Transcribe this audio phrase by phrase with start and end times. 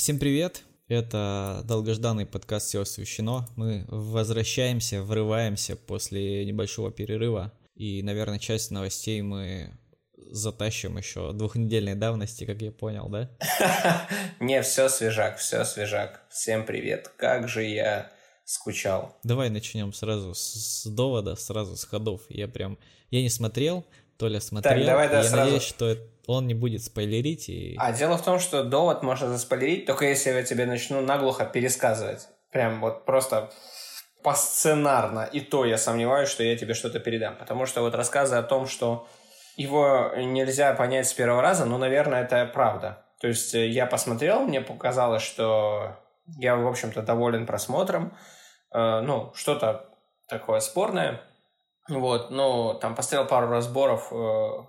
[0.00, 0.62] Всем привет!
[0.88, 3.46] Это долгожданный подкаст «Все освещено».
[3.54, 7.52] Мы возвращаемся, врываемся после небольшого перерыва.
[7.74, 9.78] И, наверное, часть новостей мы
[10.16, 13.28] затащим еще двухнедельной давности, как я понял, да?
[14.40, 16.22] Не, все свежак, все свежак.
[16.30, 17.12] Всем привет.
[17.18, 18.10] Как же я
[18.46, 19.18] скучал.
[19.22, 22.22] Давай начнем сразу с довода, сразу с ходов.
[22.30, 22.78] Я прям,
[23.10, 23.84] я не смотрел,
[24.16, 24.76] Толя смотрел.
[24.76, 25.36] Так, давай, да, я сразу.
[25.36, 25.98] надеюсь, что
[26.32, 27.48] он не будет спойлерить.
[27.48, 27.76] И...
[27.78, 32.28] А дело в том, что довод можно заспойлерить, только если я тебе начну наглухо пересказывать.
[32.52, 33.50] Прям вот просто
[34.22, 35.28] посценарно.
[35.32, 37.36] И то я сомневаюсь, что я тебе что-то передам.
[37.36, 39.06] Потому что вот рассказы о том, что
[39.56, 43.04] его нельзя понять с первого раза, ну, наверное, это правда.
[43.20, 45.96] То есть э, я посмотрел, мне показалось, что
[46.38, 48.16] я, в общем-то, доволен просмотром.
[48.72, 49.86] Э, ну, что-то
[50.28, 51.20] такое спорное.
[51.88, 54.64] Вот, ну, там посмотрел пару разборов, э,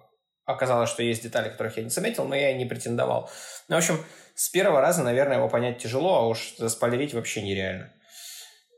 [0.51, 3.29] оказалось, что есть детали, которых я не заметил, но я и не претендовал.
[3.67, 4.03] Ну, в общем,
[4.35, 7.91] с первого раза, наверное, его понять тяжело, а уж заспойлерить вообще нереально.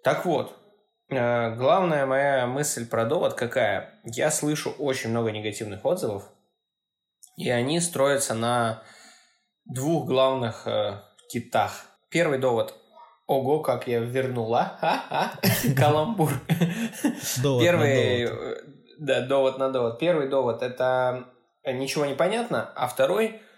[0.04, 0.58] Так вот,
[1.10, 4.00] э, главная моя мысль про довод какая?
[4.04, 6.24] Я слышу очень много негативных отзывов,
[7.38, 8.84] и они строятся на
[9.66, 11.86] двух главных э, китах.
[12.10, 12.76] Первый довод
[13.26, 14.78] Ого, как я вернула.
[14.82, 15.40] Ха-ха.
[15.78, 16.30] Каламбур.
[17.42, 18.30] Первый,
[19.00, 19.98] да, довод на довод.
[19.98, 21.26] Первый довод– это
[21.72, 23.42] ничего не понятно, а второй–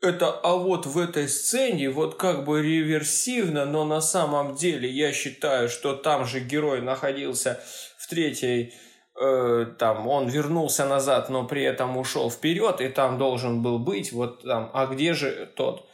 [0.00, 5.12] это а вот в этой сцене вот как бы реверсивно, но на самом деле я
[5.12, 7.60] считаю, что там же герой находился
[7.98, 8.72] в третьей
[9.20, 14.12] э, там он вернулся назад, но при этом ушел вперед, и там должен был быть
[14.12, 15.86] вот там, а где же тот?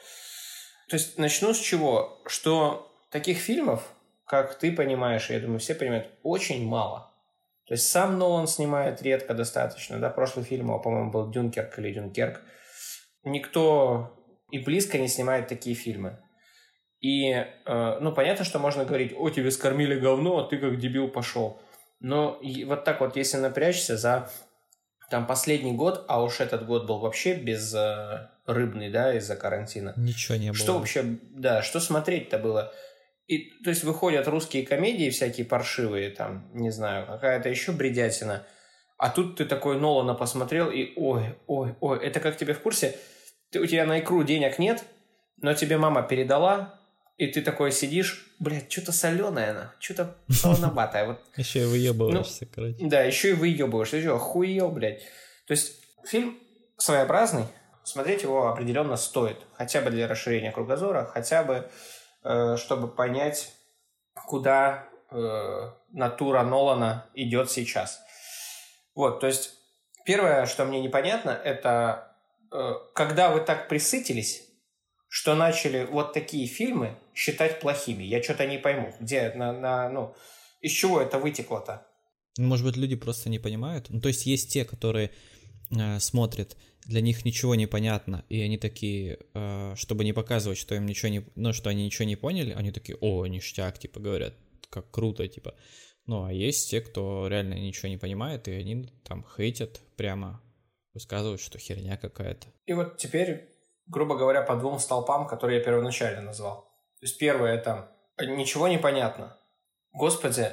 [0.88, 2.22] То есть начну с чего?
[2.26, 3.82] Что таких фильмов,
[4.24, 7.12] как ты понимаешь, я думаю, все понимают, очень мало.
[7.66, 9.98] То есть сам Нолан снимает редко достаточно.
[9.98, 12.40] Да, прошлый фильм его, по-моему, был Дюнкерк или Дюнкерк.
[13.24, 14.16] Никто
[14.52, 16.18] и близко не снимает такие фильмы.
[17.00, 21.08] И, э, ну, понятно, что можно говорить, о, тебе скормили говно, а ты как дебил
[21.08, 21.60] пошел.
[21.98, 24.30] Но и вот так вот, если напрячься за
[25.10, 29.92] там последний год, а уж этот год был вообще без э, рыбный, да, из-за карантина.
[29.96, 30.56] Ничего не было.
[30.56, 32.72] Что вообще, да, что смотреть-то было?
[33.26, 38.46] И, то есть выходят русские комедии всякие паршивые, там, не знаю, какая-то еще бредятина.
[38.98, 42.96] А тут ты такой Нолана посмотрел и ой, ой, ой, это как тебе в курсе?
[43.50, 44.84] Ты, у тебя на икру денег нет,
[45.38, 46.80] но тебе мама передала,
[47.16, 51.06] и ты такой сидишь, блядь, что-то соленое она, что-то солоноватое.
[51.06, 51.20] Вот.
[51.36, 52.76] Еще и выебываешься, ну, короче.
[52.80, 55.02] Да, еще и выебываешься, еще охуел, блядь.
[55.46, 56.38] То есть фильм
[56.76, 57.44] своеобразный,
[57.84, 61.70] смотреть его определенно стоит, хотя бы для расширения кругозора, хотя бы
[62.56, 63.52] чтобы понять,
[64.26, 68.00] куда э, натура Нолана идет сейчас.
[68.94, 69.54] Вот, то есть
[70.04, 72.16] первое, что мне непонятно, это
[72.52, 74.42] э, когда вы так присытились,
[75.08, 78.02] что начали вот такие фильмы считать плохими.
[78.02, 80.14] Я что-то не пойму, где на, на ну
[80.60, 81.86] из чего это вытекло-то?
[82.38, 83.86] Может быть, люди просто не понимают.
[83.88, 85.10] Ну, то есть есть те, которые
[85.70, 86.56] э, смотрят
[86.86, 91.08] для них ничего не понятно, и они такие, э, чтобы не показывать, что им ничего
[91.08, 94.34] не, ну, что они ничего не поняли, они такие, о, ништяк, типа, говорят,
[94.70, 95.54] как круто, типа.
[96.06, 100.40] Ну, а есть те, кто реально ничего не понимает, и они там хейтят прямо,
[100.94, 102.46] высказывают, что херня какая-то.
[102.66, 103.48] И вот теперь,
[103.86, 106.62] грубо говоря, по двум столпам, которые я первоначально назвал.
[107.00, 107.90] То есть первое это
[108.20, 109.36] ничего не понятно.
[109.92, 110.50] Господи,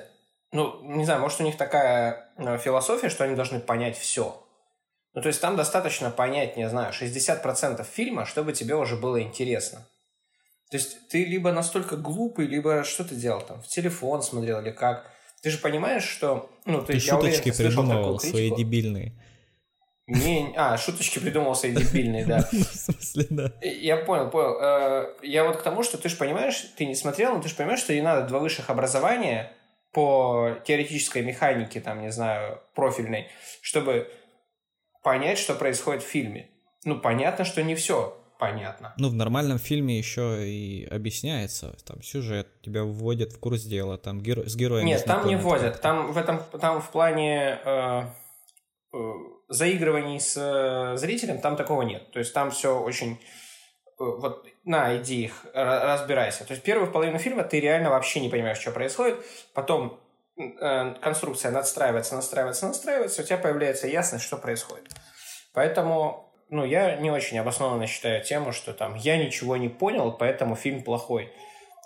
[0.51, 4.42] ну, не знаю, может у них такая э, философия, что они должны понять все.
[5.13, 9.87] Ну, то есть там достаточно понять, не знаю, 60% фильма, чтобы тебе уже было интересно.
[10.71, 14.71] То есть ты либо настолько глупый, либо что ты делал там, в телефон смотрел или
[14.71, 15.11] как.
[15.43, 16.49] Ты же понимаешь, что...
[16.65, 19.13] Ну, ты, ты шуточки уверен, придумывал свои дебильные.
[20.07, 22.39] Не, а, шуточки придумал свои дебильные, да.
[22.51, 23.53] В смысле, да.
[23.61, 24.57] Я понял, понял.
[24.59, 27.55] Э, я вот к тому, что ты же понимаешь, ты не смотрел, но ты же
[27.55, 29.51] понимаешь, что ей надо два высших образования
[29.91, 33.27] по теоретической механике, там, не знаю, профильной,
[33.61, 34.11] чтобы
[35.03, 36.49] понять, что происходит в фильме.
[36.85, 38.93] Ну, понятно, что не все понятно.
[38.97, 41.77] Ну, в нормальном фильме еще и объясняется.
[41.85, 44.43] Там сюжет, тебя вводят в курс дела, там геро...
[44.49, 44.85] с героем.
[44.85, 45.79] Нет, там не вводят.
[45.79, 48.03] Там в этом, там в плане э,
[48.93, 48.97] э,
[49.47, 52.11] заигрываний с э, зрителем там такого нет.
[52.11, 53.17] То есть там все очень э,
[53.97, 56.43] вот на, иди их, разбирайся.
[56.43, 59.23] То есть первую половину фильма ты реально вообще не понимаешь, что происходит.
[59.53, 60.01] Потом
[60.35, 64.89] конструкция надстраивается, настраивается, настраивается, у тебя появляется ясность, что происходит.
[65.53, 70.55] Поэтому, ну, я не очень обоснованно считаю тему, что там я ничего не понял, поэтому
[70.55, 71.31] фильм плохой.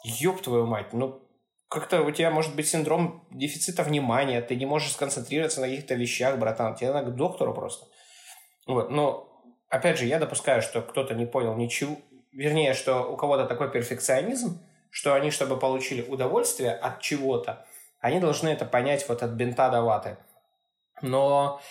[0.03, 1.21] Ёб твою мать, ну,
[1.69, 6.37] как-то у тебя может быть синдром дефицита внимания, ты не можешь сконцентрироваться на каких-то вещах,
[6.37, 7.87] братан, тебе надо к доктору просто.
[8.65, 9.29] Вот, но,
[9.69, 11.97] опять же, я допускаю, что кто-то не понял ничего,
[12.31, 14.61] вернее, что у кого-то такой перфекционизм,
[14.91, 17.65] что они, чтобы получили удовольствие от чего-то,
[18.07, 20.17] они должны это понять вот от бинта до ваты.
[21.01, 21.61] Но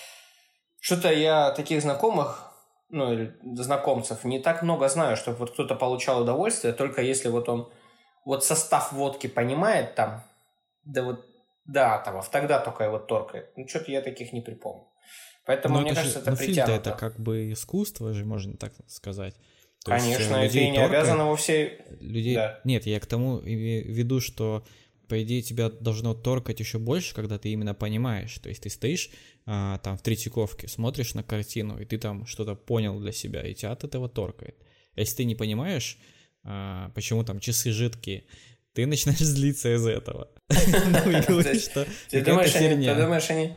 [0.80, 2.52] что-то я таких знакомых,
[2.88, 7.48] ну, или знакомцев не так много знаю, чтобы вот кто-то получал удовольствие, только если вот
[7.48, 7.72] он
[8.24, 10.22] вот состав водки понимает там,
[10.84, 11.24] да вот
[11.64, 13.52] да, атомов, тогда только его торкает.
[13.56, 14.86] Ну, что-то я таких не припомню.
[15.44, 16.72] Поэтому, Но ну, мне это кажется, же, это ну, притянуто.
[16.72, 19.34] это как бы искусство же, можно так сказать.
[19.84, 21.80] То Конечно, есть, это и не торкает, обязано во всей...
[22.00, 22.34] Людей...
[22.34, 22.60] Да.
[22.64, 24.64] Нет, я к тому веду, что
[25.08, 28.38] по идее тебя должно торкать еще больше, когда ты именно понимаешь.
[28.38, 29.10] То есть ты стоишь
[29.46, 33.54] а, там в Третьяковке, смотришь на картину, и ты там что-то понял для себя, и
[33.54, 34.56] тебя от этого торкает.
[34.96, 35.98] Если ты не понимаешь,
[36.44, 38.24] а, почему там часы жидкие,
[38.72, 40.28] ты начинаешь злиться из этого.
[40.48, 41.42] Ну,
[42.92, 43.54] ты думаешь, они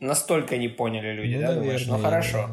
[0.00, 1.54] настолько не поняли люди, ну, да?
[1.54, 2.50] Думаешь, ну хорошо.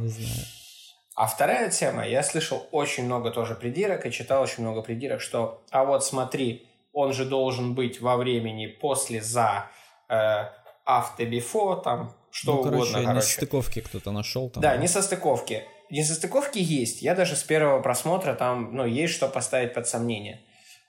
[1.16, 5.62] А вторая тема, я слышал очень много тоже придирок и читал очень много придирок, что,
[5.70, 9.70] а вот смотри, он же должен быть во времени после, за,
[10.10, 10.14] э,
[10.88, 13.16] after, before, там, что ну, угодно, короче.
[13.16, 14.62] не стыковки кто-то нашел там.
[14.62, 15.64] Да, не со стыковки.
[15.90, 17.02] Не со стыковки есть.
[17.02, 20.42] Я даже с первого просмотра там, ну, есть что поставить под сомнение.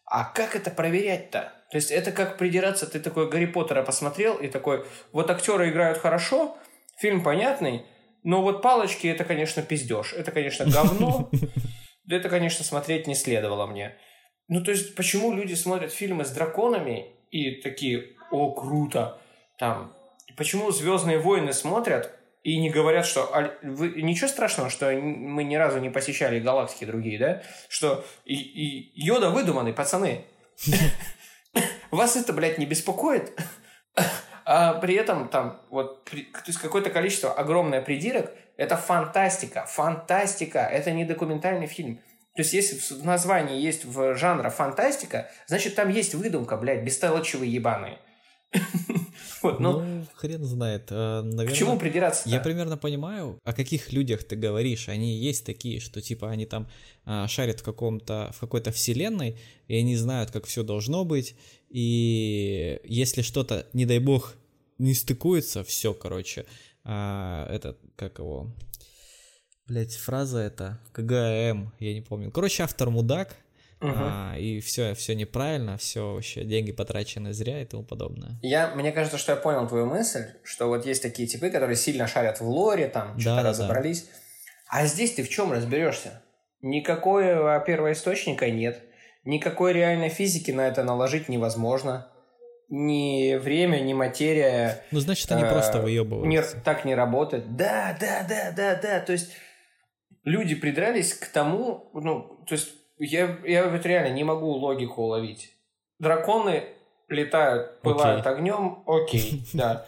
[0.05, 1.53] А как это проверять-то?
[1.71, 5.99] То есть это как придираться, ты такой Гарри Поттера посмотрел и такой, вот актеры играют
[5.99, 6.59] хорошо,
[6.99, 7.87] фильм понятный,
[8.25, 11.31] но вот палочки это, конечно, пиздеж, это, конечно, говно,
[12.05, 13.97] да это, конечно, смотреть не следовало мне.
[14.51, 19.17] Ну, то есть, почему люди смотрят фильмы с драконами и такие, о, круто,
[19.59, 19.95] там,
[20.37, 25.55] почему «Звездные войны» смотрят и не говорят, что а, вы, ничего страшного, что мы ни
[25.55, 27.43] разу не посещали галактики другие, да?
[27.69, 30.25] Что и, и Йода выдуманный, пацаны.
[31.93, 33.33] Вас это, блядь, не беспокоит?
[34.47, 40.91] А при этом там вот то есть какое-то количество огромное придирок, это фантастика, фантастика, это
[40.91, 42.01] не документальный фильм.
[42.41, 47.53] То есть, если в названии есть в жанра фантастика, значит, там есть выдумка, блядь, бестолочевые
[47.53, 47.99] ебаные.
[49.43, 50.89] Вот, ну, ну, хрен знает.
[50.91, 52.29] А, наверное, К чему придираться?
[52.29, 54.89] Я примерно понимаю, о каких людях ты говоришь.
[54.89, 56.69] Они есть такие, что типа они там
[57.05, 59.39] а, шарят в каком-то в какой-то вселенной,
[59.69, 61.35] и они знают, как все должно быть.
[61.69, 64.35] И если что-то, не дай бог,
[64.79, 66.47] не стыкуется, все, короче,
[66.85, 68.51] а, этот, как его,
[69.71, 72.31] блять, фраза это, КГМ, я не помню.
[72.31, 73.37] Короче, автор мудак,
[73.83, 73.95] Угу.
[73.97, 78.39] А, и все, все неправильно, все вообще деньги потрачены зря и тому подобное.
[78.43, 82.07] Я, мне кажется, что я понял твою мысль, что вот есть такие типы, которые сильно
[82.07, 84.03] шарят в лоре, там что-то да, разобрались.
[84.03, 84.09] Да.
[84.69, 86.21] А здесь ты в чем разберешься?
[86.61, 88.83] Никакого первоисточника нет.
[89.25, 92.13] Никакой реальной физики на это наложить невозможно.
[92.69, 94.85] Ни время, ни материя.
[94.91, 96.57] Ну, значит, они э, просто выебываются.
[96.57, 97.57] Не, так не работает.
[97.57, 99.01] Да, да, да, да, да.
[99.01, 99.31] То есть
[100.25, 105.53] люди придрались к тому, ну, то есть я, я вот реально не могу логику уловить.
[105.99, 106.65] Драконы
[107.09, 108.31] летают, пылают okay.
[108.31, 109.87] огнем, окей, да.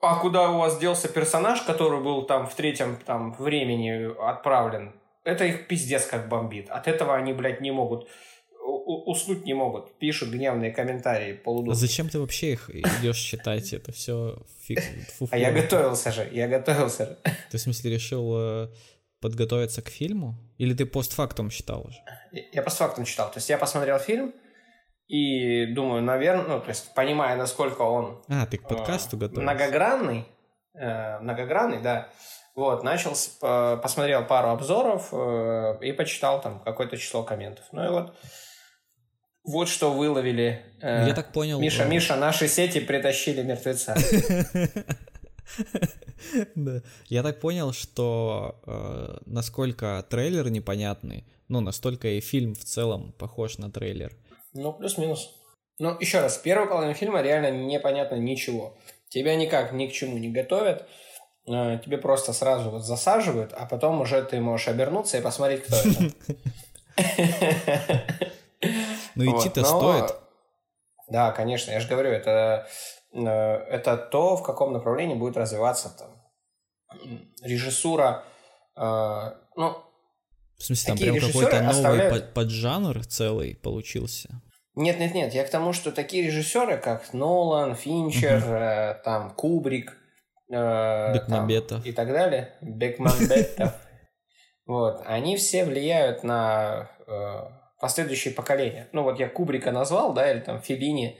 [0.00, 4.92] А куда у вас делся персонаж, который был там в третьем там времени отправлен?
[5.24, 6.70] Это их пиздец как бомбит.
[6.70, 8.08] От этого они, блядь, не могут
[8.66, 11.72] уснуть не могут, пишут гневные комментарии полудухи.
[11.72, 13.72] А зачем ты вообще их идешь читать?
[13.72, 14.80] Это все фиг...
[15.30, 17.18] А я готовился же, я готовился же.
[17.50, 18.68] Ты в смысле решил э,
[19.20, 20.36] подготовиться к фильму?
[20.58, 21.98] Или ты постфактум читал уже?
[22.52, 23.30] Я постфактум читал.
[23.30, 24.34] То есть я посмотрел фильм
[25.08, 28.22] и думаю, наверное, ну, то есть понимая, насколько он...
[28.28, 29.42] А, ты к подкасту э, готовишься?
[29.42, 30.26] Многогранный,
[30.74, 32.08] э, многогранный, да.
[32.54, 37.66] Вот, начал, э, посмотрел пару обзоров э, и почитал там какое-то число комментов.
[37.72, 38.16] Ну и вот
[39.46, 40.64] вот что выловили.
[40.82, 41.60] Э, Я так понял.
[41.60, 41.88] Миша, э...
[41.88, 43.94] Миша, наши сети притащили мертвеца.
[46.54, 46.82] Да.
[47.06, 53.58] Я так понял, что э, насколько трейлер непонятный, ну, настолько и фильм в целом похож
[53.58, 54.16] на трейлер.
[54.54, 55.30] Ну, плюс-минус.
[55.78, 58.76] Ну, еще раз, первая половина фильма реально непонятно ничего.
[59.08, 60.88] Тебя никак ни к чему не готовят.
[61.46, 65.76] Э, тебе просто сразу вот засаживают, а потом уже ты можешь обернуться и посмотреть, кто
[65.76, 66.12] это.
[69.14, 70.14] Ну, идти-то стоит.
[71.08, 72.66] Да, конечно, я же говорю, это
[73.24, 76.16] это то, в каком направлении будет развиваться там
[77.42, 78.24] режиссура.
[78.76, 79.76] Э, ну,
[80.58, 82.34] в смысле, там прям какой-то новый оставляют...
[82.34, 84.40] поджанр целый получился?
[84.74, 85.34] Нет, нет, нет.
[85.34, 88.52] Я к тому, что такие режиссеры, как Нолан, Финчер, угу.
[88.52, 89.96] э, там Кубрик,
[90.50, 93.74] э, Бекмамбетов и так далее, Бекмамбетов,
[94.66, 97.40] вот, они все влияют на э,
[97.80, 98.88] последующие поколения.
[98.92, 101.18] Ну вот я Кубрика назвал, да, или там Филини.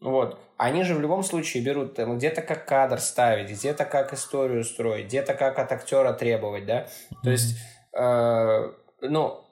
[0.00, 0.38] Вот.
[0.56, 5.06] Они же в любом случае берут там, где-то как кадр ставить, где-то как историю строить,
[5.06, 6.86] где-то как от актера требовать, да.
[7.22, 7.56] То есть,
[7.92, 9.46] э, ну,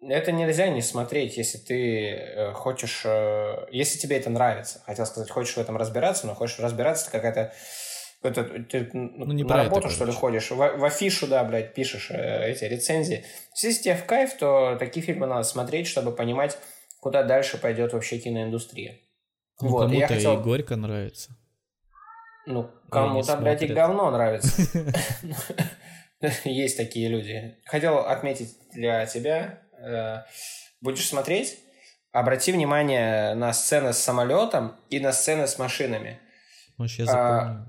[0.00, 4.82] это нельзя не смотреть, если ты э, хочешь, э, если тебе это нравится.
[4.86, 7.52] Хотел сказать, хочешь в этом разбираться, но хочешь разбираться, это какая-то
[8.22, 11.72] это, ты ну, не на работу, это, что ли, ходишь, в, в афишу, да, блядь,
[11.72, 13.24] пишешь э, эти рецензии.
[13.62, 16.58] Если тебе в кайф, то такие фильмы надо смотреть, чтобы понимать,
[17.00, 19.00] куда дальше пойдет вообще киноиндустрия.
[19.60, 20.40] Ну, вот, кому-то хотел...
[20.40, 21.36] и горько нравится.
[22.46, 24.62] Ну, кому-то, блядь, и говно нравится.
[26.44, 27.56] Есть такие люди.
[27.64, 29.60] Хотел отметить для тебя.
[29.78, 30.22] Э,
[30.80, 31.58] будешь смотреть?
[32.12, 36.18] Обрати внимание на сцены с самолетом и на сцены с машинами.
[36.76, 37.30] Может, я запомню.
[37.30, 37.66] А,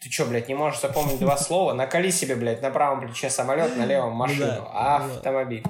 [0.00, 1.72] ты что, блядь, не можешь запомнить два слова?
[1.72, 4.68] Накали себе, блядь, на правом плече самолет, на левом ну машину.
[4.72, 5.64] Автомобиль.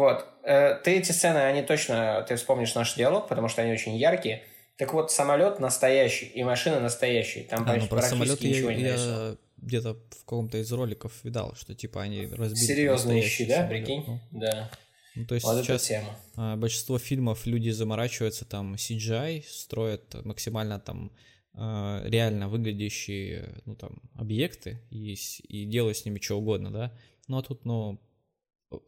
[0.00, 0.24] Вот.
[0.44, 4.42] Э, ты эти сцены, они точно, ты вспомнишь наш диалог, потому что они очень яркие.
[4.78, 7.44] Так вот, самолет настоящий и машина настоящие.
[7.44, 12.00] Там а, ну, про самолет я, я где-то в каком-то из роликов видал, что типа
[12.00, 12.64] они разбили.
[12.64, 13.70] Серьезные щи, да, самолет.
[13.70, 14.04] прикинь?
[14.06, 14.20] Ну.
[14.30, 14.70] Да.
[15.16, 16.16] Ну, то есть вот сейчас тема.
[16.34, 21.12] А, большинство фильмов люди заморачиваются, там CGI строят максимально там
[21.52, 25.14] а, реально выглядящие, ну, там, объекты и,
[25.46, 26.98] и делаю с ними что угодно, да.
[27.28, 28.00] Ну, а тут, ну,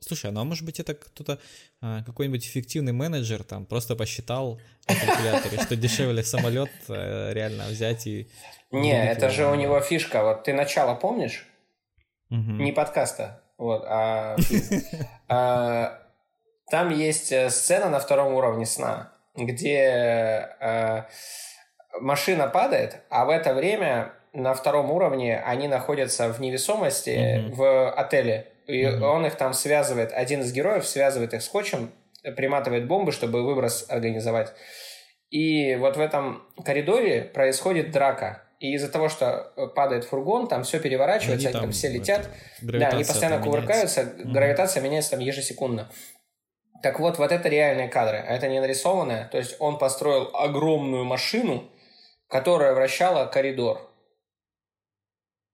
[0.00, 1.38] Слушай, ну а может быть это кто-то,
[1.80, 8.06] а, какой-нибудь эффективный менеджер там просто посчитал на калькуляторе, что дешевле самолет э, реально взять
[8.06, 8.28] и...
[8.70, 10.22] Не, это же у него фишка.
[10.22, 11.46] Вот ты начало помнишь?
[12.30, 14.36] Не подкаста, вот, а,
[15.28, 15.98] а
[16.70, 21.02] Там есть э, сцена на втором уровне сна, где э,
[22.00, 28.51] машина падает, а в это время на втором уровне они находятся в невесомости в отеле.
[28.72, 29.02] И mm-hmm.
[29.02, 31.92] он их там связывает, один из героев связывает их скотчем,
[32.36, 34.54] приматывает бомбы, чтобы выброс организовать.
[35.28, 38.44] И вот в этом коридоре происходит драка.
[38.60, 42.30] И из-за того, что падает фургон, там все переворачивается, они, там, там все летят.
[42.62, 44.28] Да, они постоянно кувыркаются, меняется.
[44.28, 45.90] гравитация меняется там ежесекундно.
[46.82, 49.28] Так вот, вот это реальные кадры, а это не нарисованное.
[49.28, 51.70] То есть он построил огромную машину,
[52.28, 53.91] которая вращала коридор.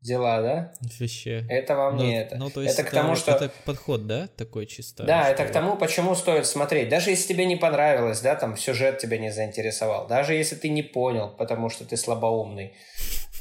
[0.01, 0.73] Дела, да?
[1.01, 1.45] Вообще.
[1.49, 2.37] Это вам ну, не это.
[2.37, 3.33] Ну, то есть это, это к тому, что...
[3.33, 5.03] Это подход, да, такой чисто?
[5.03, 6.89] Да, это к тому, почему стоит смотреть.
[6.89, 10.07] Даже если тебе не понравилось, да, там сюжет тебя не заинтересовал.
[10.07, 12.75] Даже если ты не понял, потому что ты слабоумный.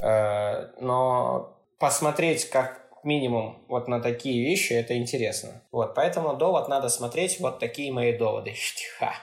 [0.01, 5.61] Э, но посмотреть как минимум вот на такие вещи, это интересно.
[5.71, 7.39] Вот, поэтому довод надо смотреть.
[7.39, 8.55] Вот такие мои доводы.
[8.97, 9.13] Ха.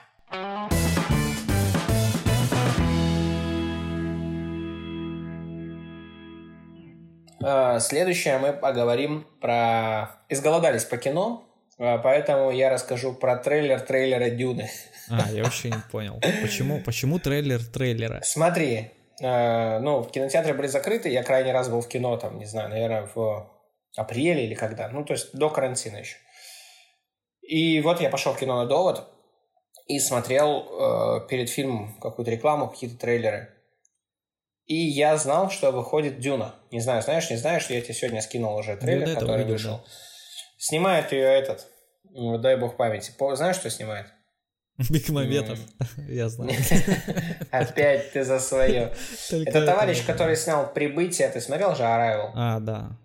[7.79, 10.19] Следующее мы поговорим про...
[10.29, 11.43] Изголодались по кино,
[11.77, 14.69] э, поэтому я расскажу про трейлер трейлера Дюны.
[15.09, 16.19] А, я вообще не понял.
[16.41, 18.21] Почему, почему трейлер трейлера?
[18.23, 22.45] Смотри, э, ну, в кинотеатры были закрыты, я крайний раз был в кино, там, не
[22.45, 23.51] знаю, наверное, в
[23.95, 26.17] апреле или когда, ну, то есть до карантина еще.
[27.41, 29.07] И вот я пошел в кино на довод
[29.87, 33.49] и смотрел э, перед фильмом какую-то рекламу, какие-то трейлеры.
[34.65, 36.55] И я знал, что выходит Дюна.
[36.71, 39.85] Не знаю, знаешь, не знаешь, я тебе сегодня скинул уже трейлер, ну, который вышел.
[40.57, 41.67] Снимает ее этот,
[42.39, 43.11] дай бог памяти.
[43.35, 44.07] Знаешь, что снимает?
[44.89, 45.59] Бекмаметов,
[46.09, 46.51] я знаю.
[47.51, 48.93] Опять ты за свое.
[49.31, 51.29] Это товарищ, который снял «Прибытие».
[51.29, 52.31] Ты смотрел же «Arrival»?
[52.33, 52.97] А, да.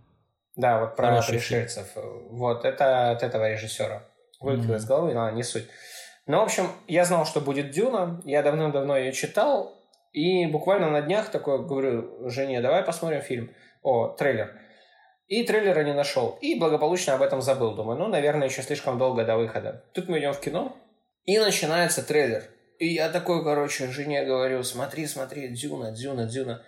[0.57, 1.87] Да, вот про пришельцев.
[1.95, 4.03] Вот, это от этого режиссера.
[4.41, 5.69] Вылетело из головы, но не суть.
[6.27, 8.21] Ну, в общем, я знал, что будет «Дюна».
[8.25, 9.80] Я давно-давно ее читал.
[10.13, 14.59] И буквально на днях такой говорю, Жене, давай посмотрим фильм, о, трейлер.
[15.27, 16.39] И трейлера не нашел.
[16.41, 17.75] И благополучно об этом забыл.
[17.77, 19.85] Думаю, ну, наверное, еще слишком долго до выхода.
[19.95, 20.77] Тут мы идем в кино,
[21.25, 22.45] и начинается трейлер.
[22.79, 26.65] И я такой, короче, жене говорю, смотри, смотри, Дюна, Дюна, Дюна.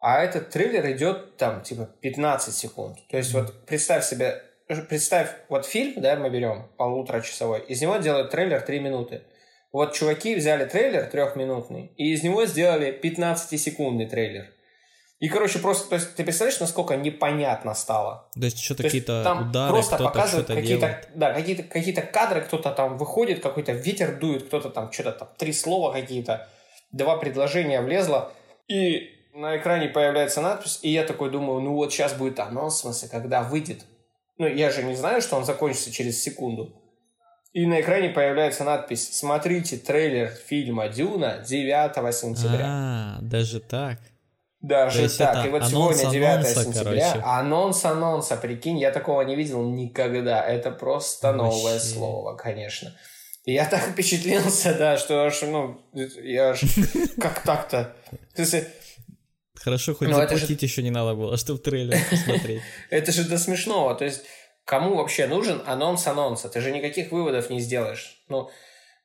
[0.00, 2.98] А этот трейлер идет там, типа, 15 секунд.
[3.08, 4.42] То есть вот представь себе,
[4.88, 9.22] представь, вот фильм, да, мы берем полуторачасовой, из него делают трейлер 3 минуты.
[9.72, 14.52] Вот чуваки взяли трейлер трехминутный, и из него сделали 15-секундный трейлер.
[15.18, 18.28] И, короче, просто, то есть, ты представляешь, насколько непонятно стало?
[18.34, 22.98] То есть, что-то какие-то там удары, просто показывают какие-то, да, какие-то, какие-то кадры, кто-то там
[22.98, 26.48] выходит, какой-то ветер дует, кто-то там что-то там, три слова какие-то,
[26.90, 28.32] два предложения влезло,
[28.66, 32.78] и на экране появляется надпись, и я такой думаю, ну вот сейчас будет анонс, в
[32.78, 33.84] смысле, когда выйдет.
[34.38, 36.81] Ну, я же не знаю, что он закончится через секунду.
[37.52, 42.64] И на экране появляется надпись «Смотрите трейлер фильма «Дюна» 9 сентября».
[42.64, 43.98] А, даже так?
[44.62, 45.44] Даже так.
[45.46, 47.10] И вот сегодня 9 анонса, сентября.
[47.10, 47.26] Короче.
[47.26, 50.42] Анонс анонса, прикинь, я такого не видел никогда.
[50.42, 51.42] Это просто Вообще.
[51.42, 52.96] новое слово, конечно.
[53.44, 56.62] И я так впечатлился, да, что аж, ну, я аж,
[57.20, 57.94] как так-то?
[59.56, 62.62] Хорошо, хоть ну, заплатить еще не надо было, чтобы трейлер посмотреть.
[62.90, 64.22] Это же до смешного, то есть
[64.72, 66.48] кому вообще нужен анонс анонса?
[66.48, 68.24] Ты же никаких выводов не сделаешь.
[68.28, 68.48] Ну,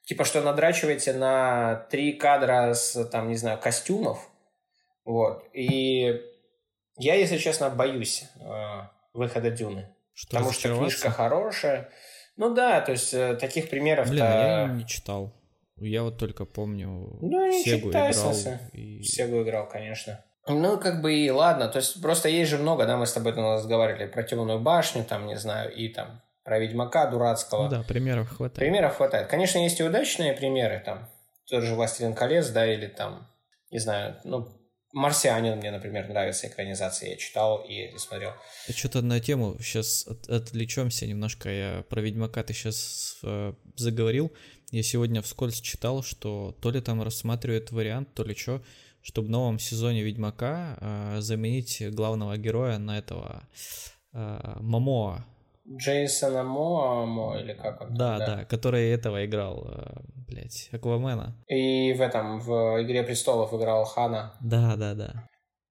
[0.05, 4.29] типа, что надрачиваете на три кадра с, там, не знаю, костюмов.
[5.03, 5.43] Вот.
[5.51, 6.21] И
[6.97, 8.81] я, если честно, боюсь э,
[9.13, 9.93] выхода Дюны.
[10.13, 11.89] Что, потому что книжка хорошая.
[12.37, 14.07] Ну да, то есть э, таких примеров.
[14.07, 15.33] Блин, я не читал.
[15.75, 17.17] Я вот только помню.
[17.19, 18.33] Ну, не Сегу читай, играл.
[18.71, 19.03] И...
[19.03, 20.23] Сегу играл, конечно.
[20.47, 21.67] Ну, как бы и ладно.
[21.67, 25.03] То есть просто есть же много, да, мы с тобой там разговаривали про темную башню,
[25.03, 27.63] там, не знаю, и там про Ведьмака дурацкого.
[27.63, 28.55] Ну да, примеров хватает.
[28.55, 29.27] Примеров хватает.
[29.27, 31.09] Конечно, есть и удачные примеры, там,
[31.49, 33.27] тот же «Властелин колец», да, или там,
[33.69, 34.47] не знаю, ну,
[34.93, 38.31] «Марсианин» мне, например, нравится экранизация, я читал и смотрел.
[38.69, 44.31] Что-то на тему, сейчас от, отвлечемся немножко, я про Ведьмака ты сейчас э, заговорил,
[44.71, 48.61] я сегодня вскользь читал, что то ли там рассматривают вариант, то ли что,
[49.07, 53.43] чтобы в новом сезоне Ведьмака э, заменить главного героя на этого
[54.13, 55.25] э, Мамоа.
[55.65, 57.95] Джейсона Моамо или как он?
[57.95, 61.37] Да, да, да, который этого играл, э, блядь, Аквамена.
[61.47, 64.33] И в этом, в «Игре престолов» играл Хана.
[64.41, 65.29] Да, да, да.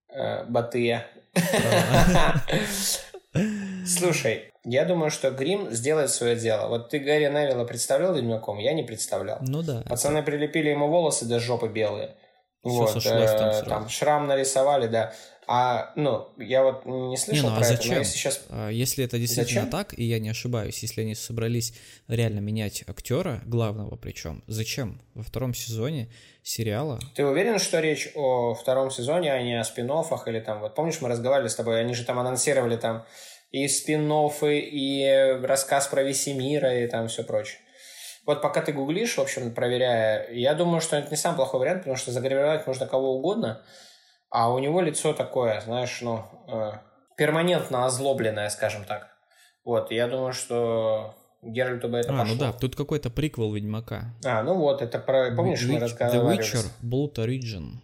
[0.08, 1.06] Э, Батыя.
[3.86, 6.68] Слушай, я думаю, что Грим сделает свое дело.
[6.68, 8.58] Вот ты Гарри Невилла представлял Ведьмаком?
[8.58, 9.38] Я не представлял.
[9.42, 9.82] Ну да.
[9.86, 12.16] Пацаны прилепили ему волосы до жопы белые.
[12.68, 15.12] Все вот, сошлось там, э, там шрам нарисовали, да.
[15.48, 17.84] А, ну, я вот не слышал не, ну, а про зачем?
[17.84, 18.44] это, но если сейчас...
[18.48, 19.70] А, если это действительно зачем?
[19.70, 21.72] так, и я не ошибаюсь, если они собрались
[22.08, 26.08] реально менять актера, главного причем, зачем во втором сезоне
[26.42, 26.98] сериала?
[27.14, 29.88] Ты уверен, что речь о втором сезоне, а не о спин
[30.26, 33.06] или там, вот помнишь, мы разговаривали с тобой, они же там анонсировали там
[33.52, 34.10] и спин
[34.42, 37.60] и рассказ про Весемира, и там все прочее.
[38.26, 41.80] Вот пока ты гуглишь, в общем, проверяя, я думаю, что это не самый плохой вариант,
[41.80, 43.62] потому что загребать можно кого угодно,
[44.30, 46.72] а у него лицо такое, знаешь, ну, э,
[47.16, 49.08] перманентно озлобленное, скажем так.
[49.64, 52.34] Вот, я думаю, что Геральту бы это А, пошло.
[52.34, 54.16] ну да, тут какой-то приквел Ведьмака.
[54.24, 55.30] А, ну вот, это про...
[55.34, 56.38] Помнишь, The, мы разговаривали?
[56.38, 57.74] The Witcher, Blood Origin.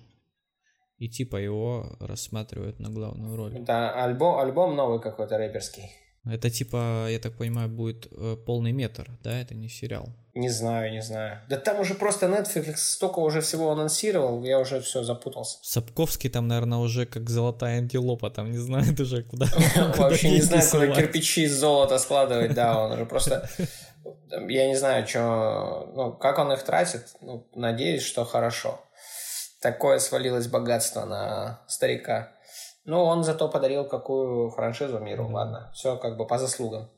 [0.99, 3.59] И типа его рассматривают на главную роль.
[3.61, 5.91] Да, альбом, альбом новый какой-то рэперский.
[6.25, 9.41] Это типа, я так понимаю, будет э, полный метр, да?
[9.41, 10.09] Это не сериал.
[10.35, 11.41] Не знаю, не знаю.
[11.49, 15.59] Да там уже просто Netflix столько уже всего анонсировал, я уже все запутался.
[15.63, 19.47] Сапковский там, наверное, уже как золотая антилопа, там не знает уже куда.
[19.97, 23.49] Вообще не знает, куда кирпичи из золота складывать, да, он уже просто...
[24.49, 28.81] Я не знаю, что, ну, как он их тратит, ну, надеюсь, что хорошо.
[29.61, 32.33] Такое свалилось богатство на старика.
[32.85, 35.33] Ну, он зато подарил какую франшизу миру, mm-hmm.
[35.33, 35.71] ладно.
[35.75, 36.91] Все как бы по заслугам.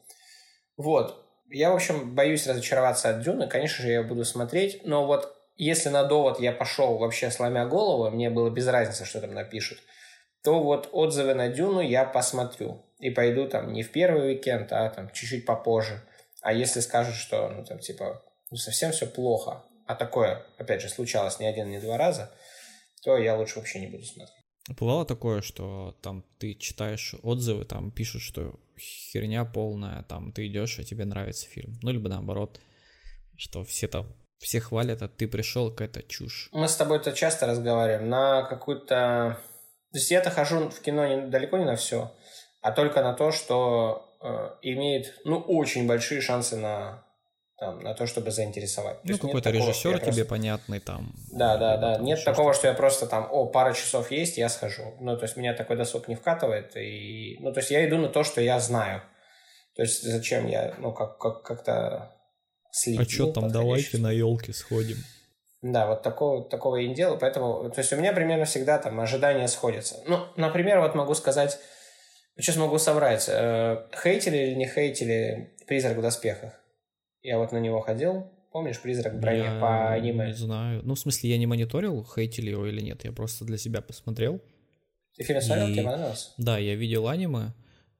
[0.76, 1.22] Вот.
[1.50, 3.48] Я, в общем, боюсь разочароваться от Дюны.
[3.48, 4.84] Конечно же, я буду смотреть.
[4.84, 9.20] Но вот если на довод я пошел вообще сломя голову, мне было без разницы, что
[9.20, 9.78] там напишут,
[10.42, 12.84] то вот отзывы на Дюну я посмотрю.
[12.98, 16.00] И пойду там не в первый уикенд, а там чуть-чуть попозже.
[16.40, 20.88] А если скажут, что, ну, там, типа, ну, совсем все плохо, а такое, опять же,
[20.88, 22.30] случалось не один, не два раза,
[23.02, 24.43] то я лучше вообще не буду смотреть.
[24.68, 30.78] Бывало такое, что там ты читаешь отзывы, там пишут, что херня полная, там ты идешь,
[30.78, 31.78] а тебе нравится фильм.
[31.82, 32.60] Ну, либо наоборот,
[33.36, 34.06] что все там
[34.38, 36.48] все хвалят, а ты пришел, какая-то чушь.
[36.52, 38.08] Мы с тобой это часто разговариваем.
[38.08, 39.38] На какую-то...
[39.92, 42.14] То есть я-то хожу в кино не, далеко не на все,
[42.60, 47.03] а только на то, что э, имеет, ну, очень большие шансы на
[47.58, 48.98] там, на то, чтобы заинтересовать.
[49.04, 50.24] Ну, какой-то режиссер тебе просто...
[50.24, 51.14] понятный там.
[51.32, 51.98] Да, да, да.
[51.98, 54.94] Нет такого, что я просто там, о, пара часов есть, я схожу.
[55.00, 56.76] Ну, то есть меня такой досуг не вкатывает.
[56.76, 57.36] И...
[57.40, 59.02] Ну, то есть я иду на то, что я знаю.
[59.76, 62.16] То есть зачем я, ну, как, как, как-то
[62.70, 63.02] следил.
[63.02, 64.98] А что там, давайте на елке сходим.
[65.62, 69.00] Да, вот такого, такого я не делаю, поэтому, то есть у меня примерно всегда там
[69.00, 69.96] ожидания сходятся.
[70.06, 71.58] Ну, например, вот могу сказать,
[72.36, 76.52] сейчас могу соврать, э, хейтили или не хейтили «Призрак в доспехах»?
[77.24, 78.30] Я вот на него ходил.
[78.52, 80.26] Помнишь «Призрак в броне» я по аниме?
[80.26, 80.82] не знаю.
[80.84, 83.02] Ну, в смысле, я не мониторил, хейтили его или нет.
[83.04, 84.40] Я просто для себя посмотрел.
[85.16, 85.68] Ты фильм смотрел?
[85.68, 85.72] И...
[85.72, 86.30] Тебе понравился?
[86.36, 87.52] Да, я видел аниме.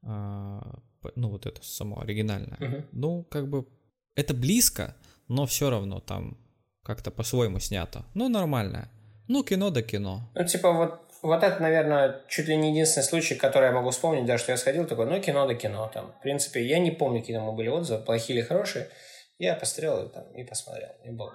[0.03, 0.79] А,
[1.17, 2.59] ну, вот это само оригинальное.
[2.61, 2.85] Угу.
[2.93, 3.67] Ну, как бы,
[4.15, 4.95] это близко,
[5.27, 6.37] но все равно там
[6.83, 8.05] как-то по-своему снято.
[8.15, 8.91] Ну, нормальное.
[9.27, 10.31] Ну, кино да кино.
[10.35, 14.27] Ну, типа, вот, вот это, наверное, чуть ли не единственный случай, который я могу вспомнить,
[14.27, 15.91] да, что я сходил, такой, ну, кино да кино.
[15.93, 18.89] Там, в принципе, я не помню, какие там были отзывы, плохие или хорошие.
[19.39, 20.91] Я посмотрел и, там, и посмотрел.
[21.05, 21.33] И было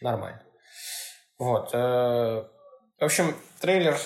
[0.00, 0.42] нормально.
[1.38, 1.70] Вот.
[1.72, 2.44] Э,
[2.98, 3.96] в общем, трейлер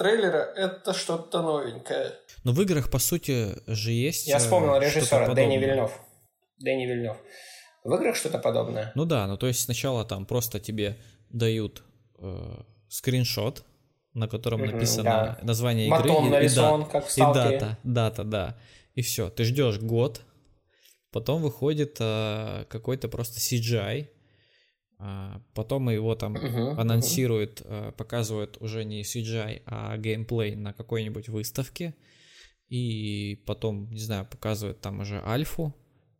[0.00, 2.12] трейлера это что-то новенькое.
[2.42, 5.92] Но в играх, по сути, же есть Я вспомнил э, режиссера Дэнни Вильнев.
[6.58, 7.16] Дэнни Вильнев.
[7.84, 8.92] В играх что-то подобное?
[8.94, 11.82] Ну да, ну то есть сначала там просто тебе дают
[12.18, 13.64] э, скриншот,
[14.14, 15.38] на котором написано да.
[15.42, 15.98] название игры.
[15.98, 18.58] Батон и, нарисован, и, как в И дата, дата, да.
[18.94, 20.22] И все, ты ждешь год,
[21.10, 24.08] потом выходит а, какой-то просто CGI,
[24.98, 27.92] а, потом его там uh-huh, анонсируют, uh-huh.
[27.92, 31.94] показывают уже не CGI, а геймплей на какой-нибудь выставке,
[32.68, 35.74] и потом, не знаю, показывают там уже альфу,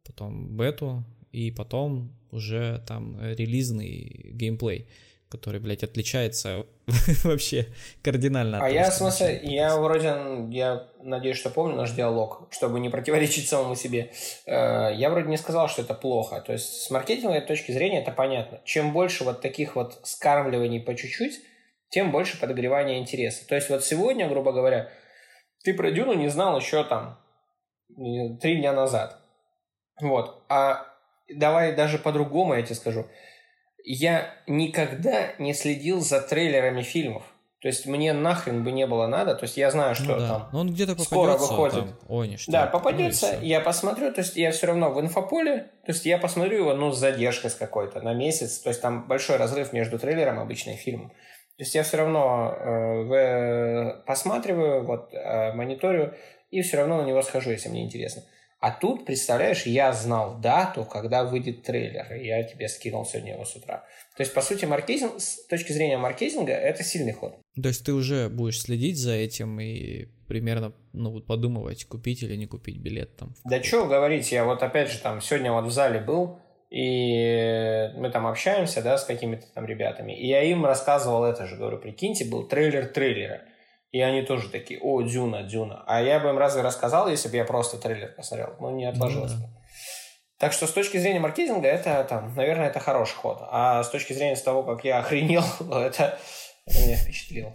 [0.04, 4.88] потом бету, и потом уже там релизный геймплей
[5.30, 6.66] который, блядь, отличается
[7.24, 7.68] вообще
[8.02, 8.58] кардинально.
[8.60, 10.12] А я, в смысле, я вроде,
[10.50, 14.10] я надеюсь, что помню наш диалог, чтобы не противоречить самому себе.
[14.46, 16.40] Э, я вроде не сказал, что это плохо.
[16.40, 18.60] То есть с маркетинговой точки зрения это понятно.
[18.64, 21.40] Чем больше вот таких вот скармливаний по чуть-чуть,
[21.90, 23.46] тем больше подогревания интереса.
[23.46, 24.90] То есть вот сегодня, грубо говоря,
[25.62, 27.20] ты про Дюну не знал еще там
[28.40, 29.16] три дня назад.
[30.00, 30.42] Вот.
[30.48, 30.86] А
[31.32, 33.06] давай даже по-другому я тебе скажу
[33.92, 37.24] я никогда не следил за трейлерами фильмов.
[37.60, 40.28] То есть мне нахрен бы не было надо, то есть я знаю, что ну, да.
[40.28, 41.74] там Но он где-то скоро выходит.
[41.74, 45.70] Там, ой, ништяк, да, попадется, ну, я посмотрю, то есть я все равно в инфополе,
[45.84, 49.06] то есть я посмотрю его, ну, с задержкой с какой-то, на месяц, то есть там
[49.06, 51.10] большой разрыв между трейлером обычно и фильмом.
[51.10, 56.14] То есть я все равно э, в, посматриваю, вот, э, мониторю,
[56.50, 58.22] и все равно на него схожу, если мне интересно.
[58.60, 63.46] А тут, представляешь, я знал дату, когда выйдет трейлер, и я тебе скинул сегодня его
[63.46, 63.86] с утра.
[64.16, 67.38] То есть, по сути, маркетинг, с точки зрения маркетинга, это сильный ход.
[67.60, 72.46] То есть ты уже будешь следить за этим и примерно ну, подумывать, купить или не
[72.46, 73.34] купить билет там.
[73.44, 78.10] Да что говорить, я вот опять же там сегодня вот в зале был, и мы
[78.10, 82.26] там общаемся, да, с какими-то там ребятами, и я им рассказывал это же, говорю, прикиньте,
[82.26, 83.40] был трейлер трейлера.
[83.92, 85.82] И они тоже такие, о, Дюна, Дюна.
[85.86, 88.54] А я бы им разве рассказал, если бы я просто трейлер посмотрел?
[88.60, 89.48] Ну, не отложилось бы.
[90.38, 93.38] Так что с точки зрения маркетинга, это там, наверное, это хороший ход.
[93.50, 96.18] А с точки зрения того, как я охренел, это,
[96.66, 97.54] это меня впечатлило.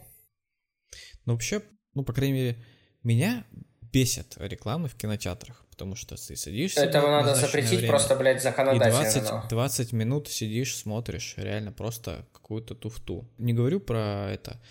[1.26, 1.62] Ну, вообще,
[1.93, 2.58] ну, по крайней мере,
[3.02, 3.45] меня
[3.82, 6.82] бесит рекламы в кинотеатрах, потому что ты садишься...
[6.82, 9.00] Этого надо запретить время, просто, блядь, законодательно.
[9.00, 13.28] И 20, 20 минут сидишь, смотришь, реально просто какую-то туфту.
[13.38, 14.62] Не говорю про это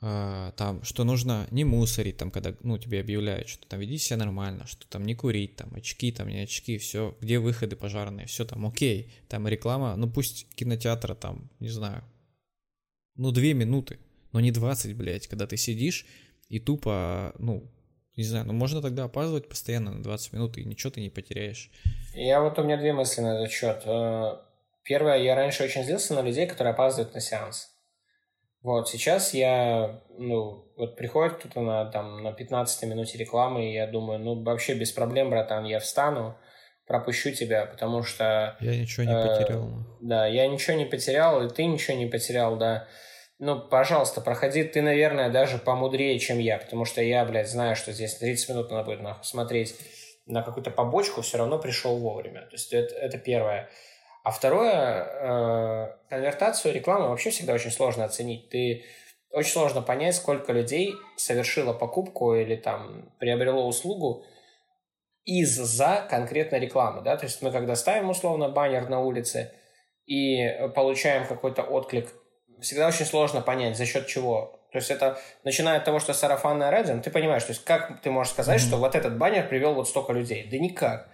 [0.00, 4.66] там, что нужно не мусорить, там, когда, ну, тебе объявляют, что там веди себя нормально,
[4.66, 8.66] что там не курить, там, очки, там, не очки, все, где выходы пожарные, все там
[8.66, 12.02] окей, там реклама, ну, пусть кинотеатра там, не знаю,
[13.16, 13.98] ну, две минуты,
[14.32, 16.06] но не 20, блядь, когда ты сидишь
[16.48, 17.70] и тупо, ну,
[18.16, 21.70] не знаю, ну, можно тогда опаздывать постоянно на 20 минут, и ничего ты не потеряешь.
[22.14, 23.82] Я вот, у меня две мысли на этот счет.
[23.84, 24.38] Э,
[24.82, 27.70] первое, я раньше очень злился на людей, которые опаздывают на сеанс.
[28.62, 33.86] Вот, сейчас я, ну, вот приходит кто-то на, там, на 15 минуте рекламы, и я
[33.86, 36.36] думаю, ну, вообще без проблем, братан, я встану,
[36.86, 38.56] пропущу тебя, потому что...
[38.60, 39.70] Я ничего не э, потерял.
[40.00, 42.86] Да, я ничего не потерял, и ты ничего не потерял, да.
[43.38, 47.92] Ну, пожалуйста, проходи, ты, наверное, даже помудрее, чем я, потому что я, блядь, знаю, что
[47.92, 49.74] здесь 30 минут надо будет, нахуй, смотреть
[50.26, 52.42] на какую-то побочку, все равно пришел вовремя.
[52.42, 53.70] То есть это, это первое.
[54.22, 58.50] А второе, э, конвертацию рекламы вообще всегда очень сложно оценить.
[58.50, 58.84] Ты
[59.30, 64.24] очень сложно понять, сколько людей совершило покупку или там приобрело услугу
[65.24, 67.02] из-за конкретной рекламы.
[67.02, 67.16] Да?
[67.16, 69.52] То есть мы когда ставим условно баннер на улице
[70.06, 72.08] и получаем какой-то отклик,
[72.60, 74.60] всегда очень сложно понять, за счет чего.
[74.72, 78.00] То есть это начиная от того, что сарафанное радио, ну, ты понимаешь, то есть как
[78.02, 78.66] ты можешь сказать, mm-hmm.
[78.66, 80.48] что вот этот баннер привел вот столько людей?
[80.50, 81.08] Да никак.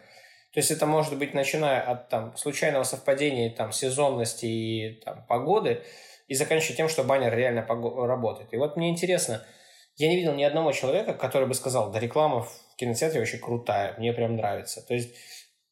[0.56, 5.82] То есть это может быть начиная от там, случайного совпадения там, сезонности и там, погоды
[6.28, 8.54] и заканчивая тем, что баннер реально работает.
[8.54, 9.42] И вот мне интересно,
[9.96, 13.96] я не видел ни одного человека, который бы сказал, да реклама в кинотеатре вообще крутая,
[13.98, 14.80] мне прям нравится.
[14.80, 15.14] То есть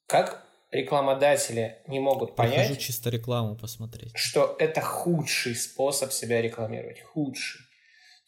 [0.07, 2.69] как рекламодатели не могут понять...
[2.69, 4.13] Прихожу чисто рекламу посмотреть.
[4.15, 7.01] Что это худший способ себя рекламировать.
[7.01, 7.63] Худший.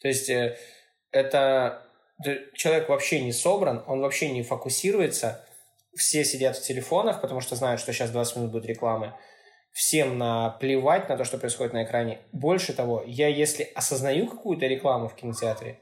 [0.01, 0.57] То есть э,
[1.11, 1.83] это
[2.55, 5.43] человек вообще не собран, он вообще не фокусируется,
[5.97, 9.13] все сидят в телефонах, потому что знают, что сейчас 20 минут будет рекламы.
[9.71, 12.19] Всем наплевать на то, что происходит на экране.
[12.31, 15.79] Больше того, я если осознаю какую-то рекламу в кинотеатре,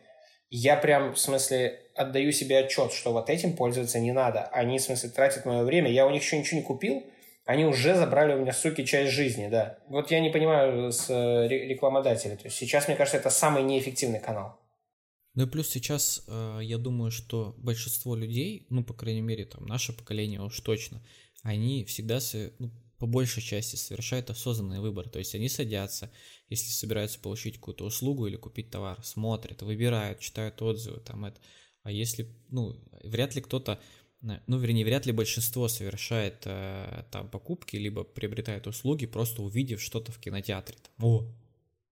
[0.50, 4.44] я прям, в смысле, отдаю себе отчет, что вот этим пользоваться не надо.
[4.52, 5.92] Они, в смысле, тратят мое время.
[5.92, 7.04] Я у них еще ничего не купил,
[7.46, 9.78] они уже забрали у меня, суки, часть жизни, да.
[9.88, 12.38] Вот я не понимаю с э, рекламодателей.
[12.38, 14.60] То есть сейчас, мне кажется, это самый неэффективный канал.
[15.36, 19.66] Ну и плюс сейчас э, я думаю, что большинство людей, ну, по крайней мере, там,
[19.66, 21.06] наше поколение уж точно,
[21.44, 22.20] они всегда,
[22.60, 25.10] ну, по большей части совершают осознанный выбор.
[25.10, 26.10] То есть они садятся,
[26.50, 31.40] если собираются получить какую-то услугу или купить товар, смотрят, выбирают, читают отзывы, там это.
[31.84, 33.80] А если, ну, вряд ли кто-то,
[34.22, 40.12] ну, вернее, вряд ли большинство совершает э, там покупки, либо приобретает услуги, просто увидев что-то
[40.12, 40.78] в кинотеатре.
[40.82, 41.28] Там, О,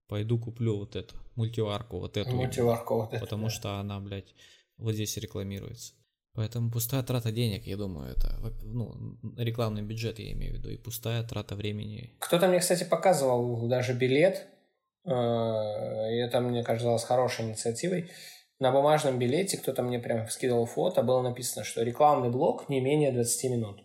[0.07, 2.31] пойду куплю вот эту мультиварку, вот эту.
[2.31, 3.21] Мультиварку вот эту.
[3.21, 3.49] Потому да.
[3.49, 4.33] что она, блядь,
[4.77, 5.93] вот здесь рекламируется.
[6.35, 10.77] Поэтому пустая трата денег, я думаю, это ну, рекламный бюджет, я имею в виду, и
[10.77, 12.15] пустая трата времени.
[12.19, 14.47] Кто-то мне, кстати, показывал даже билет,
[15.05, 18.09] э, и это мне казалось хорошей инициативой.
[18.59, 23.11] На бумажном билете кто-то мне прям скидывал фото, было написано, что рекламный блок не менее
[23.11, 23.83] 20 минут.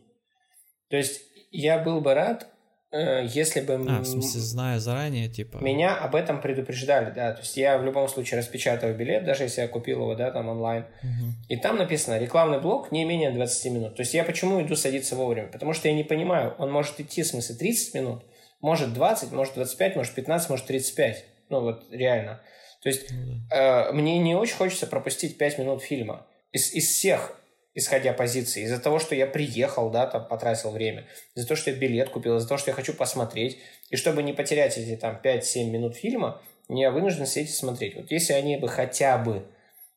[0.89, 2.49] То есть я был бы рад,
[2.90, 3.74] если бы...
[3.88, 5.59] А, в смысле, зная заранее, типа...
[5.59, 7.33] Меня об этом предупреждали, да.
[7.33, 10.48] То есть я в любом случае распечатываю билет, даже если я купил его, да, там
[10.48, 10.87] онлайн.
[11.03, 11.33] Угу.
[11.48, 13.96] И там написано рекламный блок не менее 20 минут.
[13.96, 15.48] То есть я почему иду садиться вовремя?
[15.48, 18.24] Потому что я не понимаю, он может идти, в смысле, 30 минут,
[18.61, 21.24] может 20, может 25, может 15, может 35.
[21.51, 22.40] Ну вот реально.
[22.83, 23.88] То есть ну, да.
[23.88, 26.27] э, мне не очень хочется пропустить 5 минут фильма.
[26.53, 27.38] Из, из всех
[27.79, 31.77] исходя позиции, из-за того, что я приехал, да, там, потратил время, из-за того, что я
[31.77, 33.59] билет купил, из-за того, что я хочу посмотреть,
[33.91, 37.95] и чтобы не потерять эти, там, 5-7 минут фильма, я вынужден сидеть и смотреть.
[37.97, 39.47] Вот если они бы хотя бы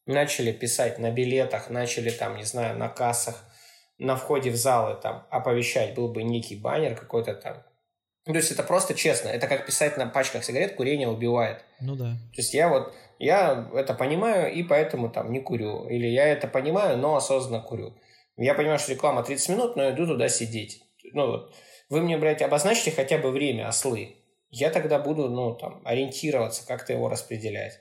[0.06, 3.44] начали писать на билетах, начали, там, не знаю, на кассах,
[3.98, 7.64] на входе в залы, там, оповещать, был бы некий баннер какой-то там,
[8.26, 9.30] то есть это просто честно.
[9.30, 11.66] Это как писать на пачках сигарет «курение убивает».
[11.80, 12.14] Ну да.
[12.34, 15.88] То есть я вот, я это понимаю и поэтому там не курю.
[15.88, 17.98] Или я это понимаю, но осознанно курю.
[18.38, 20.84] Я понимаю, что реклама 30 минут, но иду туда сидеть.
[21.14, 21.56] Ну вот,
[21.90, 24.18] вы мне, блядь, обозначьте хотя бы время, ослы.
[24.50, 27.80] Я тогда буду, ну, там, ориентироваться, как-то его распределять.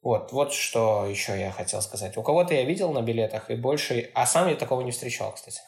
[0.00, 2.16] Вот, вот что еще я хотел сказать.
[2.16, 4.10] У кого-то я видел на билетах и больше...
[4.14, 5.60] А сам я такого не встречал, кстати.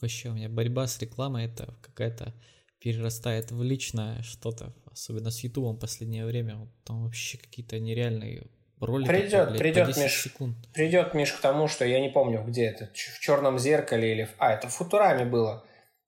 [0.00, 2.34] Вообще, у меня борьба с рекламой это какая-то
[2.82, 6.68] перерастает в личное что-то, особенно с Ютубом в последнее время.
[6.84, 8.46] Там вообще какие-то нереальные
[8.80, 9.08] ролики.
[9.08, 10.56] Придет, блядь, придет, Миш, секунд.
[10.74, 14.28] придет, Миш, к тому, что я не помню, где это, в черном зеркале или...
[14.38, 15.64] А, это в Футураме было,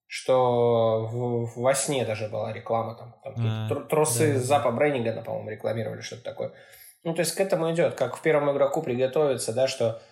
[0.06, 3.14] что в, во сне даже была реклама там.
[3.22, 4.76] там а, трусы да, Запа да.
[4.76, 6.52] Бреннигана, по-моему, рекламировали, что-то такое.
[7.04, 10.02] Ну, то есть к этому идет, как в первом игроку приготовиться, да, что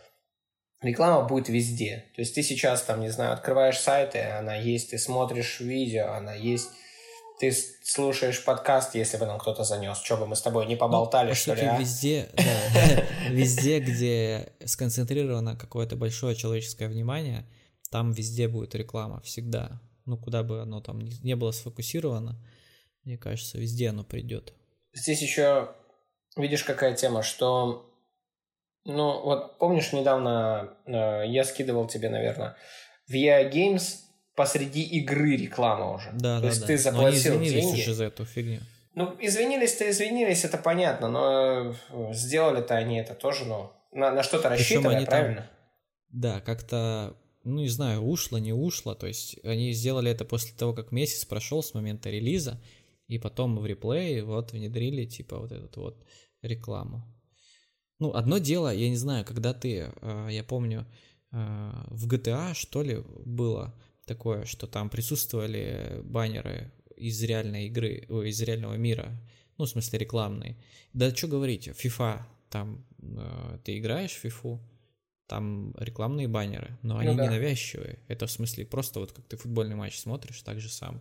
[0.82, 2.04] реклама будет везде.
[2.14, 6.34] То есть ты сейчас там, не знаю, открываешь сайты, она есть, ты смотришь видео, она
[6.34, 6.68] есть,
[7.40, 11.30] ты слушаешь подкаст, если бы нам кто-то занес, что бы мы с тобой не поболтали,
[11.30, 11.78] ну, что ли, а?
[11.78, 17.46] везде, да, везде, где сконцентрировано какое-то большое человеческое внимание,
[17.90, 19.80] там везде будет реклама, всегда.
[20.04, 22.40] Ну, куда бы оно там не было сфокусировано,
[23.04, 24.52] мне кажется, везде оно придет.
[24.94, 25.74] Здесь еще
[26.36, 27.91] видишь, какая тема, что
[28.84, 32.56] ну, вот помнишь, недавно э, я скидывал тебе, наверное,
[33.06, 34.00] в EA Games
[34.34, 36.10] посреди игры реклама уже.
[36.12, 36.66] Да, То да, есть да.
[36.66, 37.80] ты заплатил но они деньги.
[37.80, 38.60] уже за эту фигню.
[38.94, 44.48] Ну, извинились-то извинились, это понятно, но э, сделали-то они это тоже, ну, на, на что-то
[44.48, 45.36] рассчитывая, правильно?
[45.36, 45.46] Там,
[46.10, 50.74] да, как-то, ну, не знаю, ушло, не ушло, то есть они сделали это после того,
[50.74, 52.60] как месяц прошел с момента релиза,
[53.08, 56.06] и потом в реплее вот внедрили, типа, вот эту вот
[56.42, 57.02] рекламу.
[58.02, 60.86] Ну, одно дело, я не знаю, когда ты, э, я помню,
[61.30, 63.72] э, в GTA, что ли, было
[64.06, 69.16] такое, что там присутствовали баннеры из реальной игры, из реального мира,
[69.56, 70.56] ну, в смысле рекламные.
[70.92, 74.58] Да что говорить, FIFA, там э, ты играешь в FIFA,
[75.28, 77.26] там рекламные баннеры, но они ну, да.
[77.26, 78.00] ненавязчивые.
[78.08, 81.00] Это в смысле просто вот как ты футбольный матч смотришь, так же сам.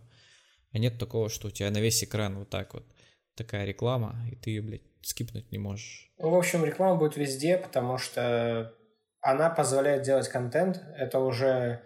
[0.70, 2.86] А нет такого, что у тебя на весь экран вот так вот
[3.34, 6.10] такая реклама, и ты ее, блядь, скипнуть не можешь.
[6.18, 8.72] Ну, в общем, реклама будет везде, потому что
[9.20, 10.80] она позволяет делать контент.
[10.96, 11.82] Это уже...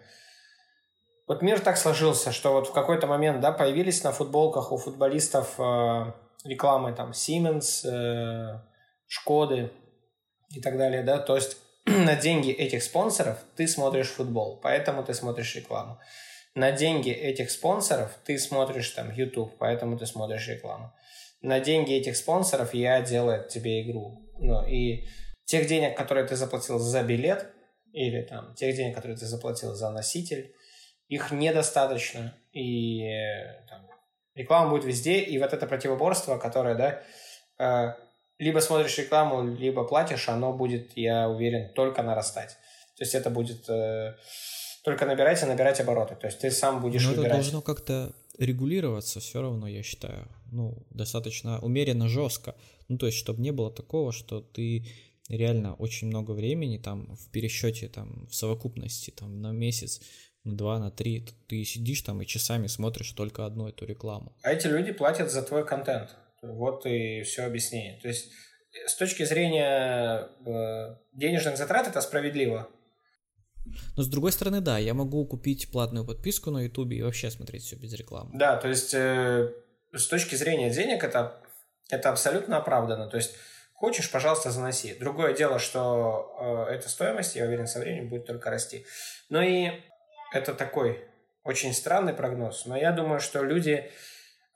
[1.27, 5.55] Вот мир так сложился, что вот в какой-то момент, да, появились на футболках у футболистов
[5.59, 6.13] э,
[6.45, 8.61] рекламы там Siemens, э,
[9.07, 9.71] Шкоды
[10.49, 15.13] и так далее, да, то есть на деньги этих спонсоров ты смотришь футбол, поэтому ты
[15.13, 15.99] смотришь рекламу.
[16.55, 20.93] На деньги этих спонсоров ты смотришь там YouTube, поэтому ты смотришь рекламу
[21.41, 24.23] на деньги этих спонсоров я делаю тебе игру.
[24.39, 25.05] Ну, и
[25.45, 27.47] тех денег, которые ты заплатил за билет,
[27.93, 30.53] или там тех денег, которые ты заплатил за носитель,
[31.07, 32.35] их недостаточно.
[32.51, 33.07] И
[33.69, 33.87] там,
[34.35, 37.03] реклама будет везде, и вот это противоборство, которое, да,
[37.59, 37.93] э,
[38.39, 42.57] либо смотришь рекламу, либо платишь, оно будет, я уверен, только нарастать.
[42.97, 44.15] То есть это будет э,
[44.83, 46.15] только набирать и набирать обороты.
[46.15, 47.27] То есть ты сам будешь Но выбирать.
[47.27, 52.55] это должно как-то регулироваться все равно, я считаю, ну, достаточно умеренно жестко.
[52.87, 54.85] Ну, то есть, чтобы не было такого, что ты
[55.29, 60.01] реально очень много времени там в пересчете, там, в совокупности, там, на месяц,
[60.43, 64.35] на два, на три, ты сидишь там и часами смотришь только одну эту рекламу.
[64.43, 66.15] А эти люди платят за твой контент.
[66.41, 67.99] Вот и все объяснение.
[68.01, 68.31] То есть,
[68.85, 72.69] с точки зрения э, денежных затрат это справедливо.
[73.95, 77.63] Но с другой стороны, да, я могу купить платную подписку на YouTube и вообще смотреть
[77.63, 78.31] все без рекламы.
[78.33, 79.51] Да, то есть э,
[79.93, 81.41] с точки зрения денег это,
[81.89, 83.07] это абсолютно оправдано.
[83.07, 83.35] То есть
[83.77, 84.95] Хочешь, пожалуйста, заноси.
[84.95, 88.87] Другое дело, что э, эта стоимость, я уверен, со временем будет только расти.
[89.29, 89.69] Ну и
[90.33, 91.07] это такой
[91.43, 93.91] очень странный прогноз, но я думаю, что люди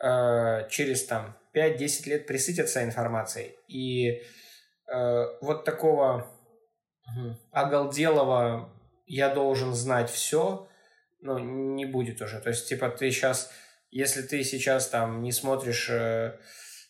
[0.04, 3.56] э, через там 5-10 лет присытятся информацией.
[3.68, 4.24] И
[4.92, 6.28] э, вот такого
[7.52, 8.74] оголделого
[9.12, 10.68] «я должен знать все»
[11.22, 12.40] ну, не будет уже.
[12.40, 13.52] То есть, типа, ты сейчас,
[13.92, 16.38] если ты сейчас там не смотришь э,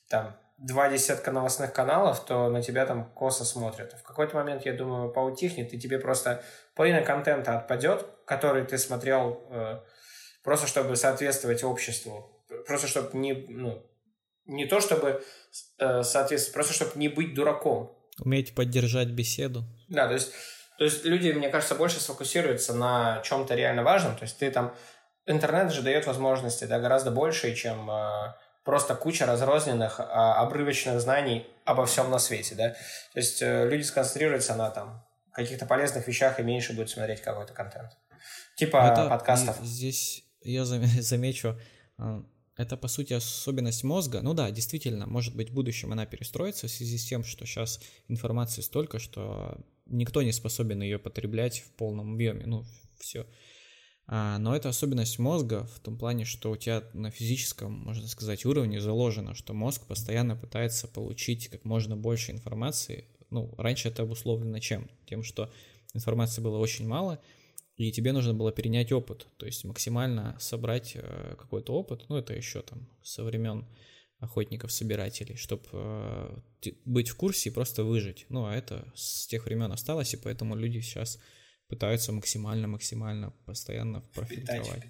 [0.10, 3.94] там два десятка новостных каналов, то на тебя там косо смотрят.
[3.94, 6.44] В какой-то момент, я думаю, поутихнет, и тебе просто
[6.76, 9.80] половина контента отпадет, который ты смотрел э,
[10.44, 12.46] просто чтобы соответствовать обществу.
[12.68, 13.86] Просто чтобы не, ну,
[14.46, 15.24] не то чтобы
[15.80, 17.98] э, соответствовать, просто чтобы не быть дураком.
[18.20, 19.64] Уметь поддержать беседу.
[19.90, 20.32] Да, то есть,
[20.82, 24.16] то есть люди, мне кажется, больше сфокусируются на чем-то реально важном.
[24.16, 24.74] То есть ты там...
[25.28, 31.46] Интернет же дает возможности да, гораздо больше, чем э, просто куча разрозненных э, обрывочных знаний
[31.66, 32.56] обо всем на свете.
[32.56, 32.70] Да?
[32.70, 37.54] То есть э, люди сконцентрируются на там, каких-то полезных вещах и меньше будут смотреть какой-то
[37.54, 37.92] контент.
[38.56, 39.58] Типа Это подкастов.
[39.62, 41.60] Здесь я замечу,
[42.00, 42.24] а,
[42.58, 44.22] это, по сути, особенность мозга.
[44.24, 47.80] Ну да, действительно, может быть, в будущем она перестроится в связи с тем, что сейчас
[48.08, 49.58] информации столько, что
[49.92, 52.46] никто не способен ее потреблять в полном объеме.
[52.46, 52.66] Ну,
[53.00, 53.26] все.
[54.08, 58.46] А, но это особенность мозга в том плане, что у тебя на физическом, можно сказать,
[58.46, 63.06] уровне заложено, что мозг постоянно пытается получить как можно больше информации.
[63.30, 64.90] Ну, раньше это обусловлено чем?
[65.06, 65.52] Тем, что
[65.94, 67.22] информации было очень мало,
[67.78, 72.34] и тебе нужно было перенять опыт, то есть максимально собрать э, какой-то опыт, ну это
[72.34, 73.66] еще там со времен
[74.22, 76.40] охотников-собирателей, чтобы э,
[76.86, 78.26] быть в курсе и просто выжить.
[78.30, 81.20] Ну а это с тех времен осталось, и поэтому люди сейчас
[81.68, 84.84] пытаются максимально-максимально постоянно профильтровать.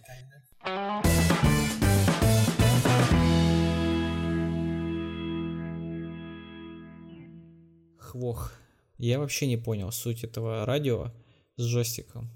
[7.97, 8.53] Хвох.
[8.97, 11.11] Я вообще не понял суть этого радио
[11.55, 12.29] с джойстиком.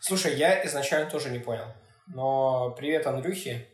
[0.00, 1.66] Слушай, я изначально тоже не понял.
[2.08, 3.68] Но привет Андрюхе.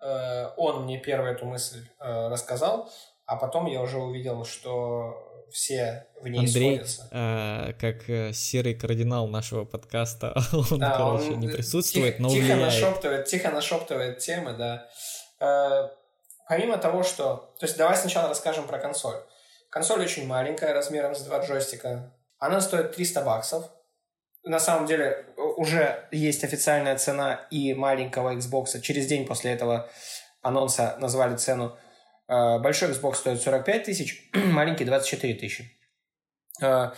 [0.00, 2.90] Э, он мне первую эту мысль э, рассказал,
[3.26, 7.08] а потом я уже увидел, что все в ней Андрей, сходятся.
[7.10, 12.28] Э, как э, серый кардинал нашего подкаста, он, да, короче, он не присутствует, тихо, но
[12.30, 12.62] тихо влияет.
[12.62, 14.88] нашептывает, тихо нашептывает темы, да.
[15.40, 15.88] Э,
[16.48, 17.54] помимо того, что...
[17.58, 19.16] То есть давай сначала расскажем про консоль.
[19.70, 22.12] Консоль очень маленькая, размером с два джойстика.
[22.38, 23.70] Она стоит 300 баксов
[24.42, 25.26] на самом деле
[25.60, 28.80] уже есть официальная цена и маленького Xbox.
[28.80, 29.90] Через день после этого
[30.40, 31.76] анонса назвали цену.
[32.28, 35.70] Э, большой Xbox стоит 45 тысяч, маленький 24 тысячи.
[36.62, 36.92] Э,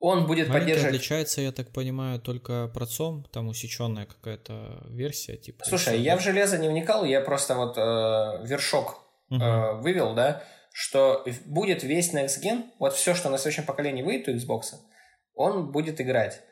[0.00, 0.96] он будет Маленький поддерживать...
[0.96, 5.38] отличается, я так понимаю, только процом, там усеченная какая-то версия.
[5.38, 5.64] типа.
[5.64, 9.42] Слушай, я в железо не вникал, я просто вот э, вершок угу.
[9.42, 10.42] э, вывел, да,
[10.74, 14.74] что будет весь Next Gen, вот все, что на следующем поколении выйдет у Xbox,
[15.32, 16.42] он будет играть.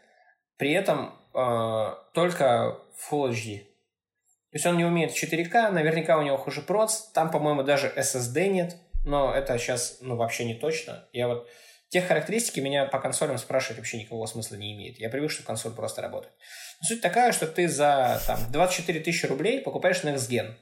[0.62, 2.78] При этом э, только
[3.10, 3.58] Full HD.
[3.58, 8.46] То есть он не умеет 4К, наверняка у него хуже проц, там, по-моему, даже SSD
[8.46, 11.08] нет, но это сейчас ну, вообще не точно.
[11.12, 11.48] Я вот
[11.88, 15.00] Тех характеристики меня по консолям спрашивать вообще никакого смысла не имеет.
[15.00, 16.32] Я привык, что консоль просто работает.
[16.80, 20.54] Но суть такая, что ты за там, 24 тысячи рублей покупаешь Next Gen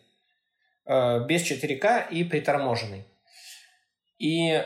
[0.87, 3.05] э, без 4К и приторможенный.
[4.17, 4.65] И,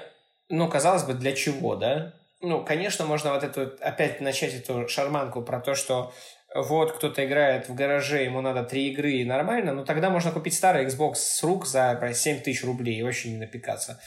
[0.48, 2.14] ну, казалось бы, для чего, да?
[2.44, 6.12] Ну, конечно, можно вот эту, опять начать эту шарманку про то, что
[6.54, 10.54] вот кто-то играет в гараже, ему надо три игры и нормально, но тогда можно купить
[10.54, 14.00] старый Xbox с рук за 7 тысяч рублей и вообще не напекаться.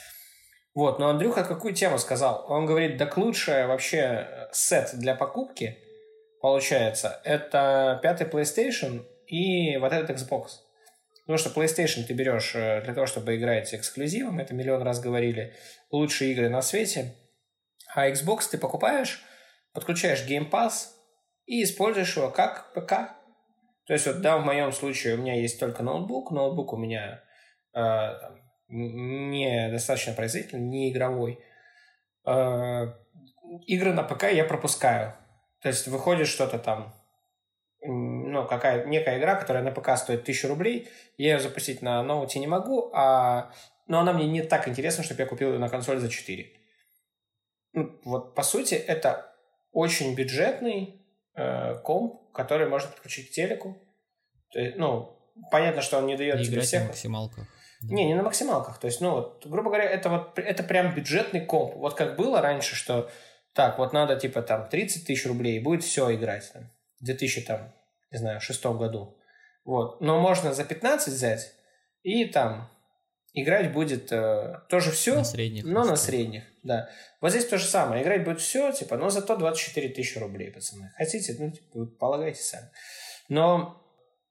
[0.74, 2.46] Вот, но Андрюха какую тему сказал?
[2.48, 5.78] Он говорит, так лучшее вообще сет для покупки,
[6.40, 10.50] получается, это пятый PlayStation и вот этот Xbox.
[11.26, 15.54] Потому что PlayStation ты берешь э, для того, чтобы играть эксклюзивом, это миллион раз говорили,
[15.92, 17.16] лучшие игры на свете–
[17.94, 19.24] а Xbox ты покупаешь,
[19.74, 20.90] подключаешь Game Pass
[21.46, 23.16] и используешь его как ПК.
[23.86, 26.32] То есть вот, да, в моем случае у меня есть только ноутбук.
[26.32, 27.24] Ноутбук у меня
[27.74, 28.14] э,
[28.68, 31.40] не достаточно производительный, не игровой.
[32.26, 32.88] Э,
[33.66, 35.16] игры на ПК я пропускаю.
[35.62, 36.94] То есть выходит что-то там,
[37.82, 42.40] ну, какая некая игра, которая на ПК стоит 1000 рублей, я ее запустить на ноуте
[42.40, 43.52] не могу, а,
[43.88, 46.57] но она мне не так интересна, чтобы я купил ее на консоль за 4.
[48.04, 49.34] Вот по сути это
[49.72, 51.06] очень бюджетный
[51.36, 53.78] э, комп, который можно подключить к телеку.
[54.52, 55.20] То есть, ну,
[55.52, 56.84] понятно, что он не дает не тебе всех.
[56.84, 57.48] на максималках.
[57.82, 58.80] Не, не на максималках.
[58.80, 61.76] То есть, ну, вот, грубо говоря, это вот это прям бюджетный комп.
[61.76, 63.10] Вот как было раньше, что
[63.54, 66.52] так, вот надо типа там 30 тысяч рублей, будет все играть.
[66.54, 67.74] Там, в 2000, там,
[68.12, 69.18] не знаю, шестом году.
[69.66, 70.02] Вот.
[70.02, 71.54] Но можно за 15 взять
[72.04, 72.70] и там
[73.34, 76.44] играть будет э, тоже все, на средних, но на средних.
[76.68, 76.90] Да.
[77.22, 78.04] Вот здесь то же самое.
[78.04, 80.92] Играть будет все, типа, но зато 24 тысячи рублей, пацаны.
[80.98, 82.70] Хотите, ну, типа, полагайте сами.
[83.30, 83.82] Но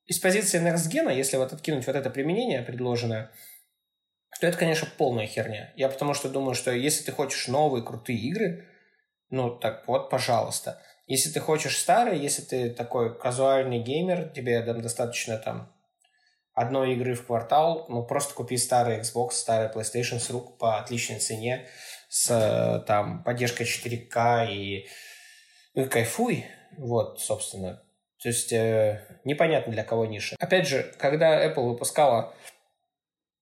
[0.07, 3.30] из позиции Next если вот откинуть вот это применение предложенное,
[4.39, 5.72] то это, конечно, полная херня.
[5.76, 8.66] Я потому что думаю, что если ты хочешь новые крутые игры,
[9.30, 10.82] ну, так вот, пожалуйста.
[11.07, 15.72] Если ты хочешь старые, если ты такой казуальный геймер, тебе достаточно там
[16.57, 21.18] одной игры в квартал, ну, просто купи старый Xbox, старый PlayStation с рук по отличной
[21.18, 21.68] цене,
[22.16, 24.88] с там поддержкой 4К и,
[25.74, 26.46] ну, кайфуй.
[26.78, 27.82] Вот, собственно.
[28.22, 30.34] То есть э, непонятно для кого ниша.
[30.38, 32.34] Опять же, когда Apple выпускала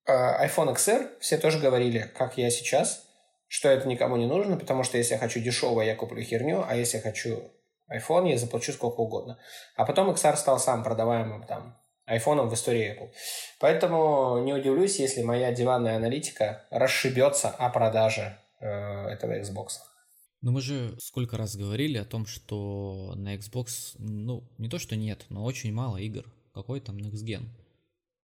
[0.07, 3.07] э, iPhone XR, все тоже говорили, как я сейчас,
[3.47, 6.75] что это никому не нужно, потому что если я хочу дешевое, я куплю херню, а
[6.75, 7.53] если я хочу
[7.89, 9.39] iPhone, я заплачу сколько угодно.
[9.77, 13.13] А потом XR стал сам продаваемым там айфоном в истории Apple.
[13.61, 18.37] Поэтому не удивлюсь, если моя диванная аналитика расшибется о продаже
[18.69, 19.69] этого Xbox.
[20.41, 24.97] Ну мы же сколько раз говорили о том, что на Xbox, ну, не то что
[24.97, 26.25] нет, но очень мало игр.
[26.53, 27.47] Какой там Next Gen?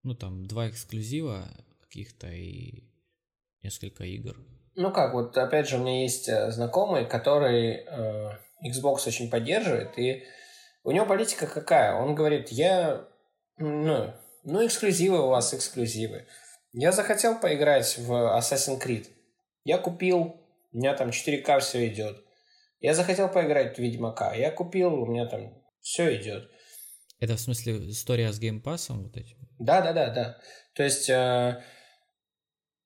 [0.03, 1.49] Ну, там два эксклюзива
[1.81, 2.85] каких-то и
[3.63, 4.37] несколько игр.
[4.77, 8.31] Ну как, вот опять же у меня есть э, знакомый, который э,
[8.65, 10.23] Xbox очень поддерживает, и
[10.85, 11.95] у него политика какая?
[11.95, 13.07] Он говорит, я
[13.61, 14.15] ну,
[14.45, 16.27] ну, эксклюзивы у вас, эксклюзивы.
[16.73, 19.07] Я захотел поиграть в Assassin's Creed.
[19.65, 20.41] Я купил,
[20.73, 22.25] у меня там 4К все идет.
[22.81, 24.35] Я захотел поиграть в Ведьмака.
[24.35, 26.51] Я купил, у меня там все идет.
[27.19, 29.37] Это в смысле история с геймпасом вот этим?
[29.59, 30.39] Да, да, да, да.
[30.75, 31.63] То есть, э,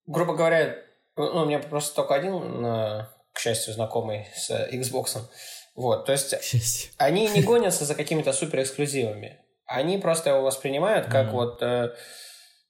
[0.06, 0.76] грубо говоря,
[1.16, 5.18] ну, у меня просто только один, э, к счастью, знакомый с Xbox.
[5.76, 6.34] Вот, то есть,
[6.98, 11.32] они не гонятся за какими-то супер эксклюзивами они просто его воспринимают как mm-hmm.
[11.32, 11.94] вот э,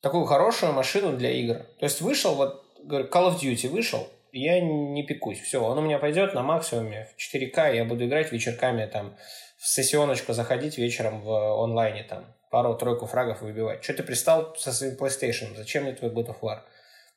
[0.00, 1.66] такую хорошую машину для игр.
[1.78, 5.40] То есть вышел, вот, Call of Duty вышел, я не пекусь.
[5.40, 9.16] Все, он у меня пойдет на максимуме в 4К, я буду играть вечерками там
[9.58, 13.82] в сессионочку заходить вечером в онлайне там пару-тройку фрагов выбивать.
[13.82, 15.56] Что ты пристал со своим PlayStation?
[15.56, 16.56] Зачем мне твой God of War?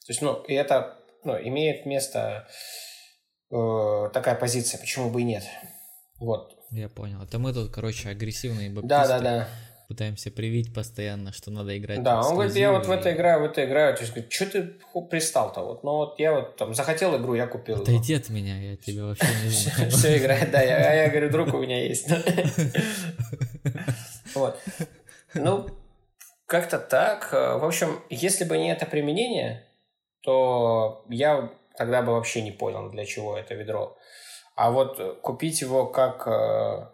[0.06, 2.48] То есть, ну, и это ну, имеет место
[3.52, 5.44] э, такая позиция, почему бы и нет.
[6.20, 6.56] Вот.
[6.72, 7.22] Я понял.
[7.22, 8.88] Это мы тут, короче, агрессивные баптисты.
[8.88, 9.48] Да, да, да
[9.88, 12.04] пытаемся привить постоянно, что надо играть.
[12.04, 13.96] Да, он говорит, я вот в это играю, в это играю.
[13.96, 14.74] То есть, говорит, что ты
[15.10, 15.62] пристал-то?
[15.62, 17.82] Вот, ну вот я вот там захотел игру, я купил.
[17.82, 19.92] Отойди от меня, я тебя вообще не знаю.
[19.92, 20.60] Все играет, да.
[20.60, 22.08] А я говорю, друг у меня есть.
[24.36, 24.60] Вот.
[25.34, 25.68] Ну,
[26.46, 27.32] как-то так.
[27.32, 29.66] В общем, если бы не это применение,
[30.22, 33.98] то я тогда бы вообще не понял, для чего это ведро.
[34.56, 36.88] А вот купить его как э,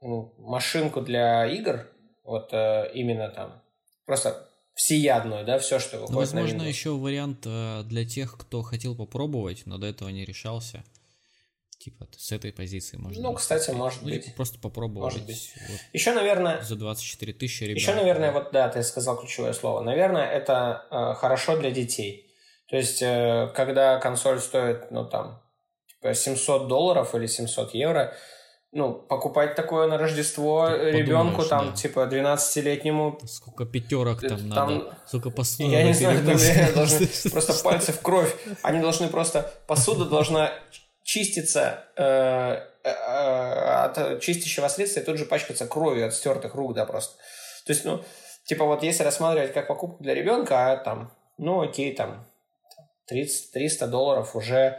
[0.00, 1.88] ну, машинку для игр,
[2.28, 3.62] вот э, именно там.
[4.04, 8.62] Просто всеядную, да, все, что выходит ну, возможно, на еще вариант э, для тех, кто
[8.62, 10.84] хотел попробовать, но до этого не решался.
[11.78, 13.22] Типа с этой позиции можно.
[13.22, 14.34] Ну, кстати, может Или быть.
[14.34, 15.14] Просто попробовать.
[15.14, 15.52] Может быть.
[15.68, 16.60] Вот еще, наверное.
[16.62, 17.78] За 24 тысячи ребят.
[17.78, 19.82] Еще, наверное, вот да, ты сказал ключевое слово.
[19.82, 22.30] Наверное, это э, хорошо для детей.
[22.68, 25.40] То есть, э, когда консоль стоит, ну там,
[25.86, 28.14] типа 700 долларов или 700 евро,
[28.72, 31.76] ну, покупать такое на Рождество Ты ребенку, там, да.
[31.76, 33.18] типа, 12-летнему.
[33.26, 35.70] Сколько пятерок там, там надо, сколько посуды.
[35.70, 36.36] Я не знаю, там
[36.74, 38.34] должны просто пальцы в кровь.
[38.62, 40.52] Они должны просто, посуда должна
[41.02, 46.84] чиститься э, э, от чистящего средства и тут же пачкаться кровью от стертых рук, да,
[46.84, 47.16] просто.
[47.64, 48.04] То есть, ну,
[48.44, 52.26] типа, вот если рассматривать как покупку для ребенка, а там, ну, окей, там,
[53.06, 54.78] 30, 300 долларов уже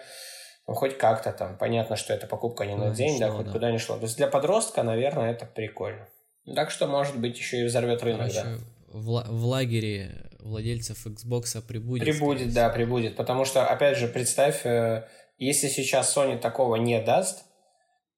[0.70, 1.58] ну, хоть как-то там.
[1.58, 3.52] Понятно, что это покупка не на день, да, хоть да.
[3.52, 3.98] куда ни шло.
[3.98, 6.08] То есть для подростка, наверное, это прикольно.
[6.56, 8.58] Так что, может быть, еще и взорвет рынок, Короче, да.
[8.88, 12.06] В, в лагере владельцев Xbox прибудет.
[12.06, 13.16] Прибудет, да, прибудет.
[13.16, 15.08] Потому что, опять же, представь, э,
[15.40, 17.46] если сейчас Sony такого не даст,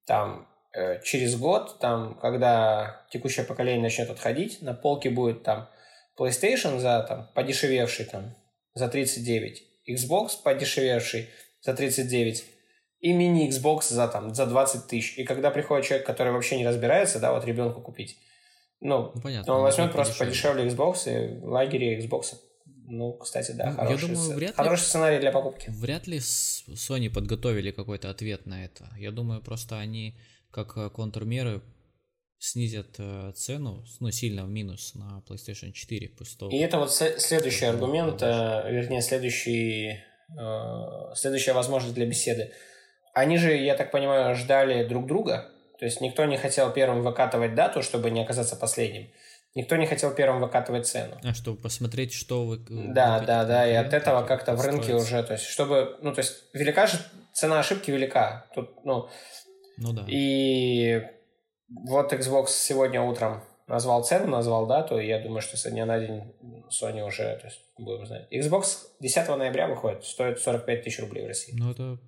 [0.06, 5.70] там, э, через год, там, когда текущее поколение начнет отходить, на полке будет там
[6.18, 8.34] PlayStation за там подешевевший там
[8.74, 11.30] за 39, Xbox подешевевший
[11.62, 12.44] за 39
[13.00, 15.18] и мини Xbox за, там, за 20 тысяч.
[15.18, 18.16] И когда приходит человек, который вообще не разбирается, да, вот ребенку купить,
[18.80, 22.34] ну, ну понятно, он возьмет просто подешевле Xbox и лагере Xbox.
[22.84, 25.70] Ну, кстати, да, ну, хороший, Я думаю, вряд хороший ли, сценарий для покупки.
[25.70, 28.88] Вряд ли Sony подготовили какой-то ответ на это.
[28.98, 30.16] Я думаю, просто они
[30.50, 31.62] как э, контрмеры
[32.38, 36.50] снизят э, цену, ну, сильно в минус на PlayStation 4 после того.
[36.50, 40.02] И это вот следующий аргумент, э, вернее, следующий
[40.38, 42.52] Э, следующая возможность для беседы.
[43.14, 45.48] Они же, я так понимаю, ждали друг друга.
[45.78, 49.10] То есть никто не хотел первым выкатывать дату, чтобы не оказаться последним.
[49.54, 51.18] Никто не хотел первым выкатывать цену.
[51.22, 52.58] А чтобы посмотреть, что вы...
[52.68, 56.20] Да, да, да, и от этого как-то в рынке уже, то есть, чтобы, ну, то
[56.20, 56.98] есть, велика же
[57.34, 58.46] цена ошибки велика.
[58.54, 59.10] Тут, ну,
[59.76, 60.04] ну да.
[60.08, 61.02] И
[61.68, 65.98] вот Xbox сегодня утром назвал цену, назвал дату, и я думаю, что со дня на
[65.98, 66.22] день
[66.70, 68.26] Sony уже, то есть, будем знать.
[68.32, 68.64] Xbox
[69.00, 71.54] 10 ноября выходит, стоит 45 тысяч рублей в России.
[71.56, 71.98] Ну, это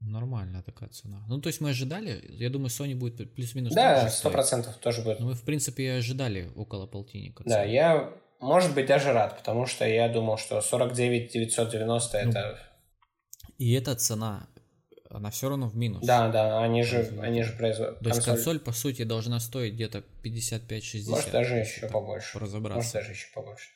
[0.00, 1.24] нормальная такая цена.
[1.28, 5.20] Ну, то есть мы ожидали, я думаю, Sony будет плюс-минус Да, сто процентов тоже будет.
[5.20, 7.44] Ну, мы, в принципе, и ожидали около полтинника.
[7.46, 12.58] Да, я, может быть, даже рад, потому что я думал, что 49 990 ну, это...
[13.58, 14.48] И эта цена
[15.12, 16.04] она все равно в минус.
[16.04, 18.00] Да, да, они же, они же производят.
[18.00, 21.10] То есть консоль, по сути, должна стоить где-то 55-60.
[21.10, 22.38] Может, даже еще побольше.
[22.38, 22.78] Разобраться.
[22.78, 23.68] Может, даже еще побольше.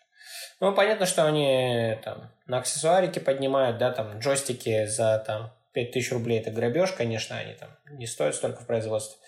[0.60, 6.40] Ну, понятно, что они там на аксессуарики поднимают, да, там джойстики за там 5000 рублей
[6.40, 9.18] это грабеж, конечно, они там не стоят столько в производстве.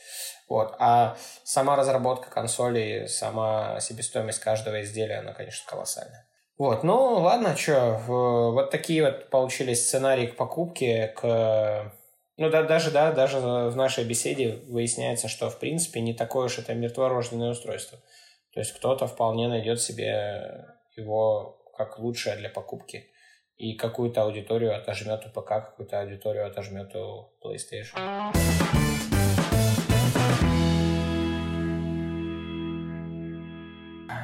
[0.49, 0.75] Вот.
[0.79, 6.27] А сама разработка консоли, сама себестоимость каждого изделия, она, конечно, колоссальная.
[6.57, 11.93] Вот, ну ладно, что, вот такие вот получились сценарии к покупке, к
[12.39, 16.61] ну да, даже, да, даже в нашей беседе выясняется, что в принципе не такое уж
[16.61, 17.99] это мертворожденное устройство.
[18.55, 20.67] То есть кто-то вполне найдет себе
[20.97, 23.11] его как лучшее для покупки.
[23.57, 27.99] И какую-то аудиторию отожмет у ПК, какую-то аудиторию отожмет у PlayStation.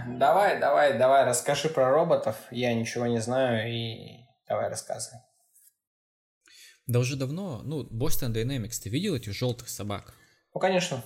[0.06, 2.36] Давай, давай, давай, расскажи про роботов.
[2.52, 5.18] Я ничего не знаю, и давай рассказывай.
[6.86, 10.14] Да уже давно, ну, Boston Dynamics, ты видел этих желтых собак?
[10.52, 11.02] Ну, конечно.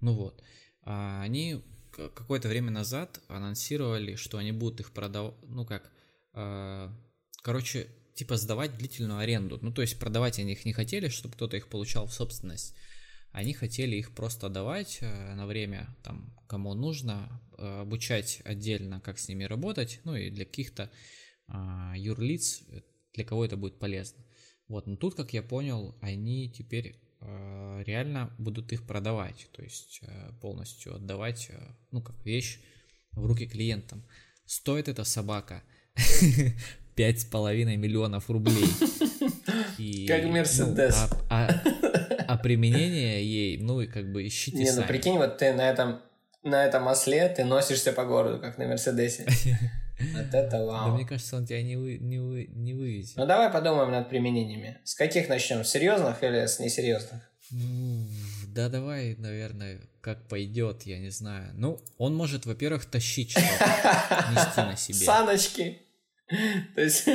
[0.00, 0.42] Ну вот.
[0.82, 5.90] А они какое-то время назад анонсировали, что они будут их продавать, ну как,
[6.34, 6.90] э,
[7.42, 9.58] короче, типа сдавать длительную аренду.
[9.60, 12.74] Ну, то есть продавать они их не хотели, чтобы кто-то их получал в собственность.
[13.32, 19.18] Они хотели их просто давать э, на время, там, кому нужно, э, обучать отдельно, как
[19.18, 20.90] с ними работать, ну и для каких-то
[21.48, 22.62] э, юрлиц,
[23.12, 24.24] для кого это будет полезно.
[24.68, 30.00] Вот, но тут, как я понял, они теперь э, реально будут их продавать, то есть
[30.02, 31.58] э, полностью отдавать, э,
[31.92, 32.58] ну, как вещь
[33.12, 34.04] в руки клиентам.
[34.44, 35.62] Стоит эта собака
[36.96, 38.66] пять с половиной миллионов рублей.
[39.78, 41.08] И, как Мерседес.
[41.10, 41.62] Ну, а, а,
[42.26, 44.86] а применение ей, ну и как бы ищите Не, ну сами.
[44.86, 46.00] прикинь, вот ты на этом
[46.42, 49.26] на этом осле ты носишься по городу, как на Мерседесе.
[49.98, 50.90] Вот это вау.
[50.90, 53.16] Да мне кажется, он тебя не, вы, не, вы, не вывезет.
[53.16, 54.78] Ну давай подумаем над применениями.
[54.84, 55.64] С каких начнем?
[55.64, 57.22] С серьезных или с несерьезных?
[57.50, 61.50] Да давай, наверное, как пойдет, я не знаю.
[61.54, 64.98] Ну, он может, во-первых, тащить что-то, нести на себе.
[64.98, 65.82] Саночки.
[66.74, 67.08] То есть...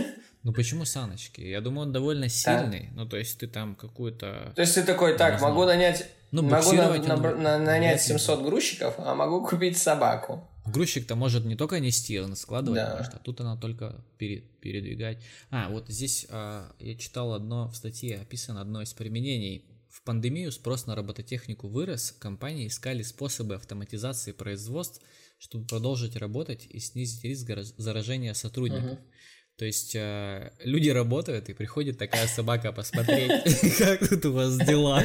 [0.43, 1.41] Ну почему саночки?
[1.41, 2.89] Я думаю, он довольно сильный.
[2.93, 4.53] Ну, то есть ты там какую-то...
[4.55, 6.07] То есть ты такой, так, могу нанять...
[6.31, 10.47] Ну, могу на, на, на, нанять 700 грузчиков, а могу купить собаку.
[10.65, 12.97] Грузчик-то может не только нести, он складывать да.
[12.97, 15.17] может, а тут она только пере, передвигать.
[15.49, 19.65] А, вот здесь а, я читал одно в статье, описано одно из применений.
[19.89, 25.01] В пандемию спрос на робототехнику вырос, компании искали способы автоматизации производств,
[25.39, 28.91] чтобы продолжить работать и снизить риск заражения сотрудников.
[28.91, 28.99] Uh-huh.
[29.61, 35.03] То есть э, люди работают, и приходит такая собака посмотреть, как тут у вас дела.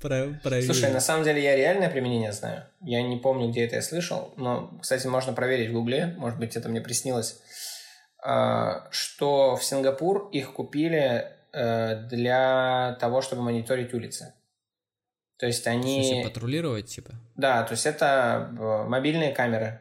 [0.00, 2.62] Слушай, на самом деле я реальное применение знаю.
[2.80, 6.54] Я не помню, где это я слышал, но, кстати, можно проверить в Гугле, может быть,
[6.54, 7.40] это мне приснилось,
[8.22, 14.32] а, что в Сингапур их купили э, для того, чтобы мониторить улицы.
[15.40, 16.02] То есть они...
[16.02, 17.14] В смысле, патрулировать, типа?
[17.34, 19.80] Да, то есть это э, мобильные камеры.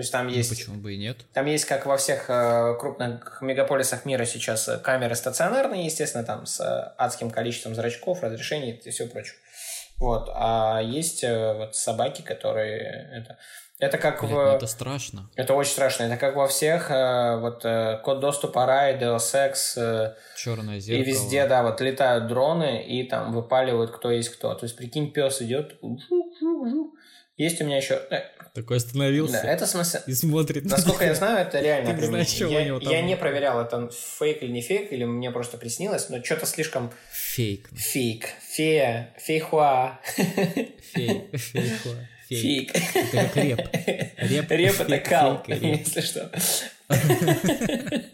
[0.00, 0.48] То есть там ну, есть...
[0.48, 1.18] Почему бы и нет?
[1.34, 6.46] Там есть, как во всех э, крупных мегаполисах мира сейчас, э, камеры стационарные, естественно, там
[6.46, 9.34] с э, адским количеством зрачков, разрешений и все прочее.
[9.98, 10.30] Вот.
[10.32, 13.10] А есть э, вот собаки, которые...
[13.12, 13.36] Это,
[13.78, 14.36] это как Блин, в...
[14.36, 15.28] Ну это страшно.
[15.36, 16.04] Это очень страшно.
[16.04, 19.76] Это как во всех, э, вот, э, код доступа рай, Ex.
[19.76, 21.04] Э, Черное зеркало.
[21.04, 24.54] И везде, да, вот летают дроны и там выпаливают, кто есть кто.
[24.54, 25.78] То есть, прикинь, пес идет,
[27.40, 28.02] есть у меня еще...
[28.10, 28.20] Э,
[28.54, 29.40] Такой остановился.
[29.42, 29.98] Да, это смысл...
[30.06, 30.64] И смотрит.
[30.66, 32.92] Насколько я знаю, это реально Ты знаешь, что я, у него там...
[32.92, 36.92] я не проверял, это фейк или не фейк, или мне просто приснилось, но что-то слишком...
[37.12, 37.70] Фейк.
[37.74, 38.28] Фейк.
[38.52, 39.14] Фея.
[39.18, 40.00] Фейхуа.
[40.92, 41.34] Фейк.
[41.34, 41.94] Фейхуа.
[42.28, 42.76] Фейк.
[42.94, 43.60] Это как реп.
[44.18, 46.30] Реп, реп это кал, если что.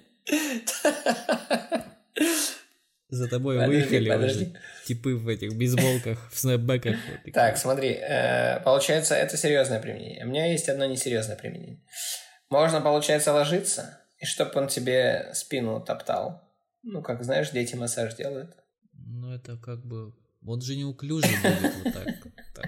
[3.08, 4.52] За тобой выехали уже
[4.86, 6.96] типы в этих бейсболках, в снэпбэках.
[7.34, 10.24] Так, смотри, э, получается, это серьезное применение.
[10.24, 11.82] У меня есть одно несерьезное применение.
[12.48, 16.42] Можно, получается, ложиться, и чтобы он тебе спину топтал.
[16.82, 18.56] Ну, как знаешь, дети массаж делают.
[18.92, 20.14] Ну, это как бы...
[20.40, 22.06] Вот же неуклюже будет вот так.
[22.54, 22.64] Там.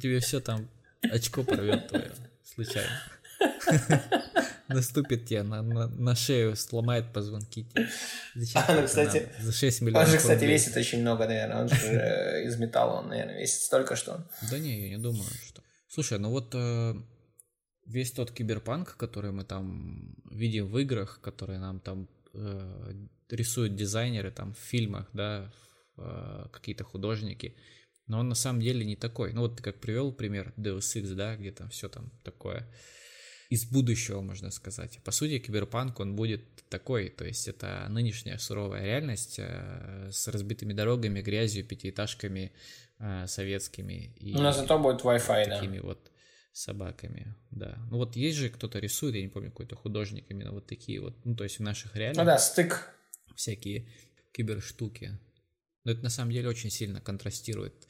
[0.00, 0.70] Тебе все там
[1.02, 2.12] очко порвет твое
[2.44, 2.90] случайно.
[4.68, 7.66] Наступит тебе на, на, на шею, сломает позвонки.
[8.34, 10.54] Зачем а, ну, кстати, за 6 миллионов Он же, кстати, рублей.
[10.54, 11.62] весит очень много, наверное.
[11.62, 14.24] Он же э, из металла, он, наверное, весит столько, что он.
[14.50, 15.62] Да не, я не думаю, что...
[15.88, 16.94] Слушай, ну вот э,
[17.86, 22.92] весь тот киберпанк, который мы там видим в играх, которые нам там э,
[23.30, 25.52] рисуют дизайнеры там в фильмах, да,
[25.96, 27.56] в, какие-то художники,
[28.06, 29.32] но он на самом деле не такой.
[29.32, 32.66] Ну вот ты как привел пример Deus Ex, да, где там все там такое
[33.48, 35.00] из будущего, можно сказать.
[35.04, 40.74] По сути, киберпанк, он будет такой, то есть это нынешняя суровая реальность э, с разбитыми
[40.74, 42.52] дорогами, грязью, пятиэтажками
[42.98, 44.12] э, советскими.
[44.16, 45.56] И Но зато будет Wi-Fi, да.
[45.56, 46.10] Такими вот
[46.52, 47.78] собаками, да.
[47.90, 51.14] Ну вот есть же кто-то рисует, я не помню, какой-то художник именно вот такие вот,
[51.24, 52.18] ну то есть в наших реалиях.
[52.18, 52.94] Ну да, стык.
[53.34, 53.88] Всякие
[54.32, 55.18] киберштуки.
[55.84, 57.86] Но это на самом деле очень сильно контрастирует.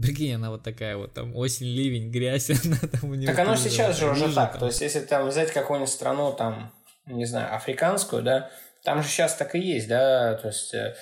[0.00, 3.26] Прикинь, она вот такая вот, там, осень, ливень, грязь, она там у нее...
[3.26, 4.60] Так оно сейчас же уже так, там.
[4.60, 6.72] то есть если там взять какую-нибудь страну, там,
[7.06, 8.50] не знаю, африканскую, да,
[8.82, 10.94] там же сейчас так и есть, да, то есть э,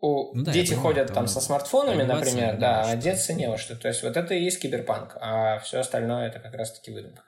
[0.00, 3.58] у, ну, да, дети понимаю, ходят там, со смартфонами, например, да, а одеться не во
[3.58, 3.76] что.
[3.76, 7.24] То есть вот это и есть киберпанк, а все остальное это как раз-таки выдумка.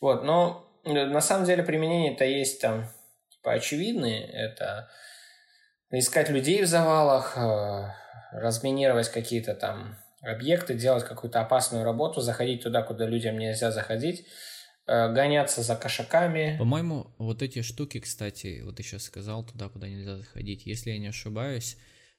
[0.00, 2.88] Вот, но э, на самом деле применение-то есть там
[3.30, 4.26] типа очевидные.
[4.26, 4.90] Это
[5.90, 7.92] искать людей в завалах, э,
[8.32, 14.26] разминировать какие-то там объекты, делать какую-то опасную работу, заходить туда, куда людям нельзя заходить,
[14.86, 16.56] э, гоняться за кошаками.
[16.58, 20.98] По-моему, вот эти штуки, кстати, вот ты сейчас сказал, туда, куда нельзя заходить, если я
[20.98, 21.76] не ошибаюсь,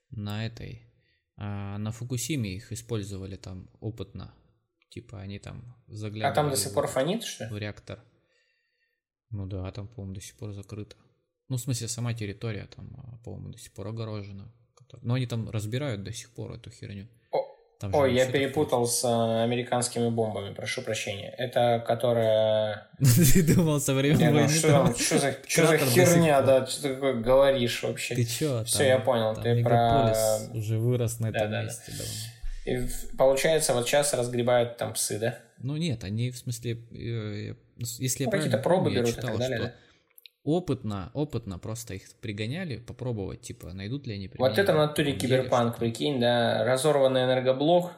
[0.10, 0.92] на этой,
[1.38, 4.34] а, на Фукусиме их использовали там опытно.
[4.90, 6.32] Типа они там заглядывали.
[6.32, 8.04] А там до сих пор фонит, что В реактор.
[9.30, 10.98] Ну да, там, по-моему, до сих пор закрыто.
[11.52, 14.50] Ну, в смысле, сама территория там, а, по-моему, до сих пор огорожена.
[15.02, 17.10] Но они там разбирают до сих пор эту херню.
[17.78, 21.36] Там Ой, я перепутал с э, американскими бомбами, прошу прощения.
[21.38, 22.88] Это которая...
[23.34, 24.48] Ты думал со времен войны?
[24.48, 26.66] Что за херня, да?
[26.66, 28.16] Что ты такое говоришь вообще?
[28.16, 28.64] Ты чё?
[28.64, 29.36] Все, я понял.
[29.36, 30.14] Ты про...
[30.54, 31.92] уже вырос на этом месте
[32.66, 32.88] И
[33.18, 35.40] получается, вот сейчас разгребают там псы, да?
[35.58, 37.56] Ну нет, они в смысле, э,
[38.00, 39.74] если я ну, какие-то пробы берут и так далее, да?
[40.44, 44.50] Опытно, опытно просто их пригоняли, попробовать, типа, найдут ли они применение.
[44.50, 47.92] Вот это в натуре киберпанк, прикинь, да, разорванный энергоблок,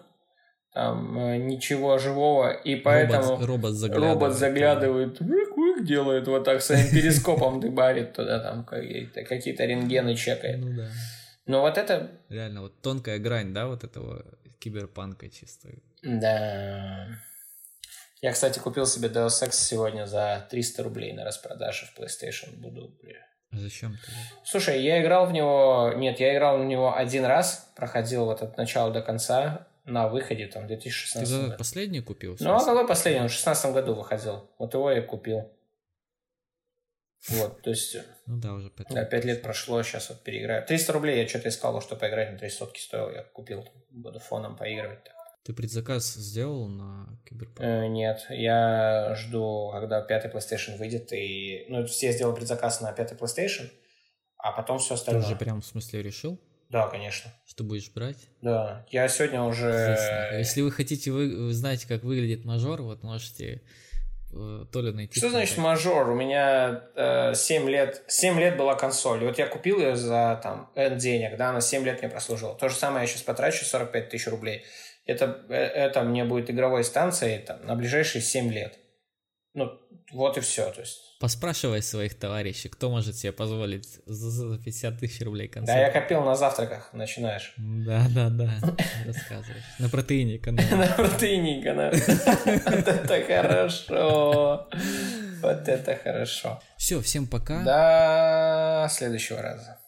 [0.74, 6.62] там э, ничего живого, и поэтому робот, робот заглядывает, робот заглядывает вык-вык делает вот так
[6.62, 10.60] своим перископом дыбарит туда, там какие-то, какие-то рентгены чекает.
[10.60, 10.90] Ну да.
[11.46, 12.12] Но вот это...
[12.30, 14.26] Реально, вот тонкая грань, да, вот этого
[14.60, 15.70] киберпанка чисто.
[16.02, 17.08] Да.
[18.24, 22.56] Я, кстати, купил себе Deus Ex сегодня за 300 рублей на распродаже в PlayStation.
[22.56, 22.98] Буду...
[23.52, 24.12] А зачем ты?
[24.46, 25.92] Слушай, я играл в него...
[25.98, 30.48] Нет, я играл в него один раз, проходил вот от начала до конца на выходе,
[30.48, 31.58] там, в 2016 Ты году.
[31.58, 32.38] последний купил?
[32.40, 33.20] Ну, а какой последний?
[33.20, 34.50] Он в 2016 году выходил.
[34.58, 35.52] Вот его я купил.
[37.28, 37.98] Вот, то есть...
[38.26, 38.96] Ну да, уже 5 лет.
[38.96, 40.66] Да, 5 лет прошло, сейчас вот переиграю.
[40.66, 43.12] 300 рублей я что-то искал, что поиграть на 3 сотки стоил.
[43.12, 45.04] Я купил, буду фоном поигрывать.
[45.04, 45.14] Так.
[45.44, 47.60] Ты предзаказ сделал на Киберпанк?
[47.60, 51.66] Э, нет, я жду, когда пятый PlayStation выйдет, и...
[51.68, 53.70] Ну, все сделал предзаказ на пятый PlayStation,
[54.38, 55.22] а потом все остальное.
[55.22, 56.40] Ты уже прям в смысле решил?
[56.70, 57.30] Да, конечно.
[57.46, 58.30] Что будешь брать?
[58.42, 59.68] Да, я сегодня уже...
[59.68, 60.38] Естественно.
[60.38, 63.62] Если вы хотите вы, вы знаете, как выглядит мажор, вот можете
[64.32, 65.20] э, то ли найти.
[65.20, 66.10] Что значит мажор?
[66.10, 69.24] У меня э, 7 лет, 7 лет была консоль.
[69.24, 72.56] И вот я купил ее за там N денег, да, она 7 лет мне прослужила.
[72.56, 74.64] То же самое я сейчас потрачу 45 тысяч рублей
[75.06, 78.80] это, э, это мне будет игровой станцией там, на ближайшие 7 лет.
[79.54, 79.72] Ну,
[80.12, 80.72] вот и все.
[80.72, 81.00] То есть...
[81.20, 85.76] Поспрашивай своих товарищей, кто может себе позволить за 50 тысяч рублей консоль.
[85.76, 87.54] Да, я копил на завтраках, начинаешь.
[87.58, 88.52] Да, да, да,
[89.06, 89.64] рассказываешь.
[89.80, 90.66] На протеине канал.
[90.72, 91.92] На протеине канал.
[91.92, 94.70] Вот это хорошо.
[95.42, 96.62] Вот это хорошо.
[96.78, 97.64] Все, всем пока.
[97.64, 99.83] До следующего раза.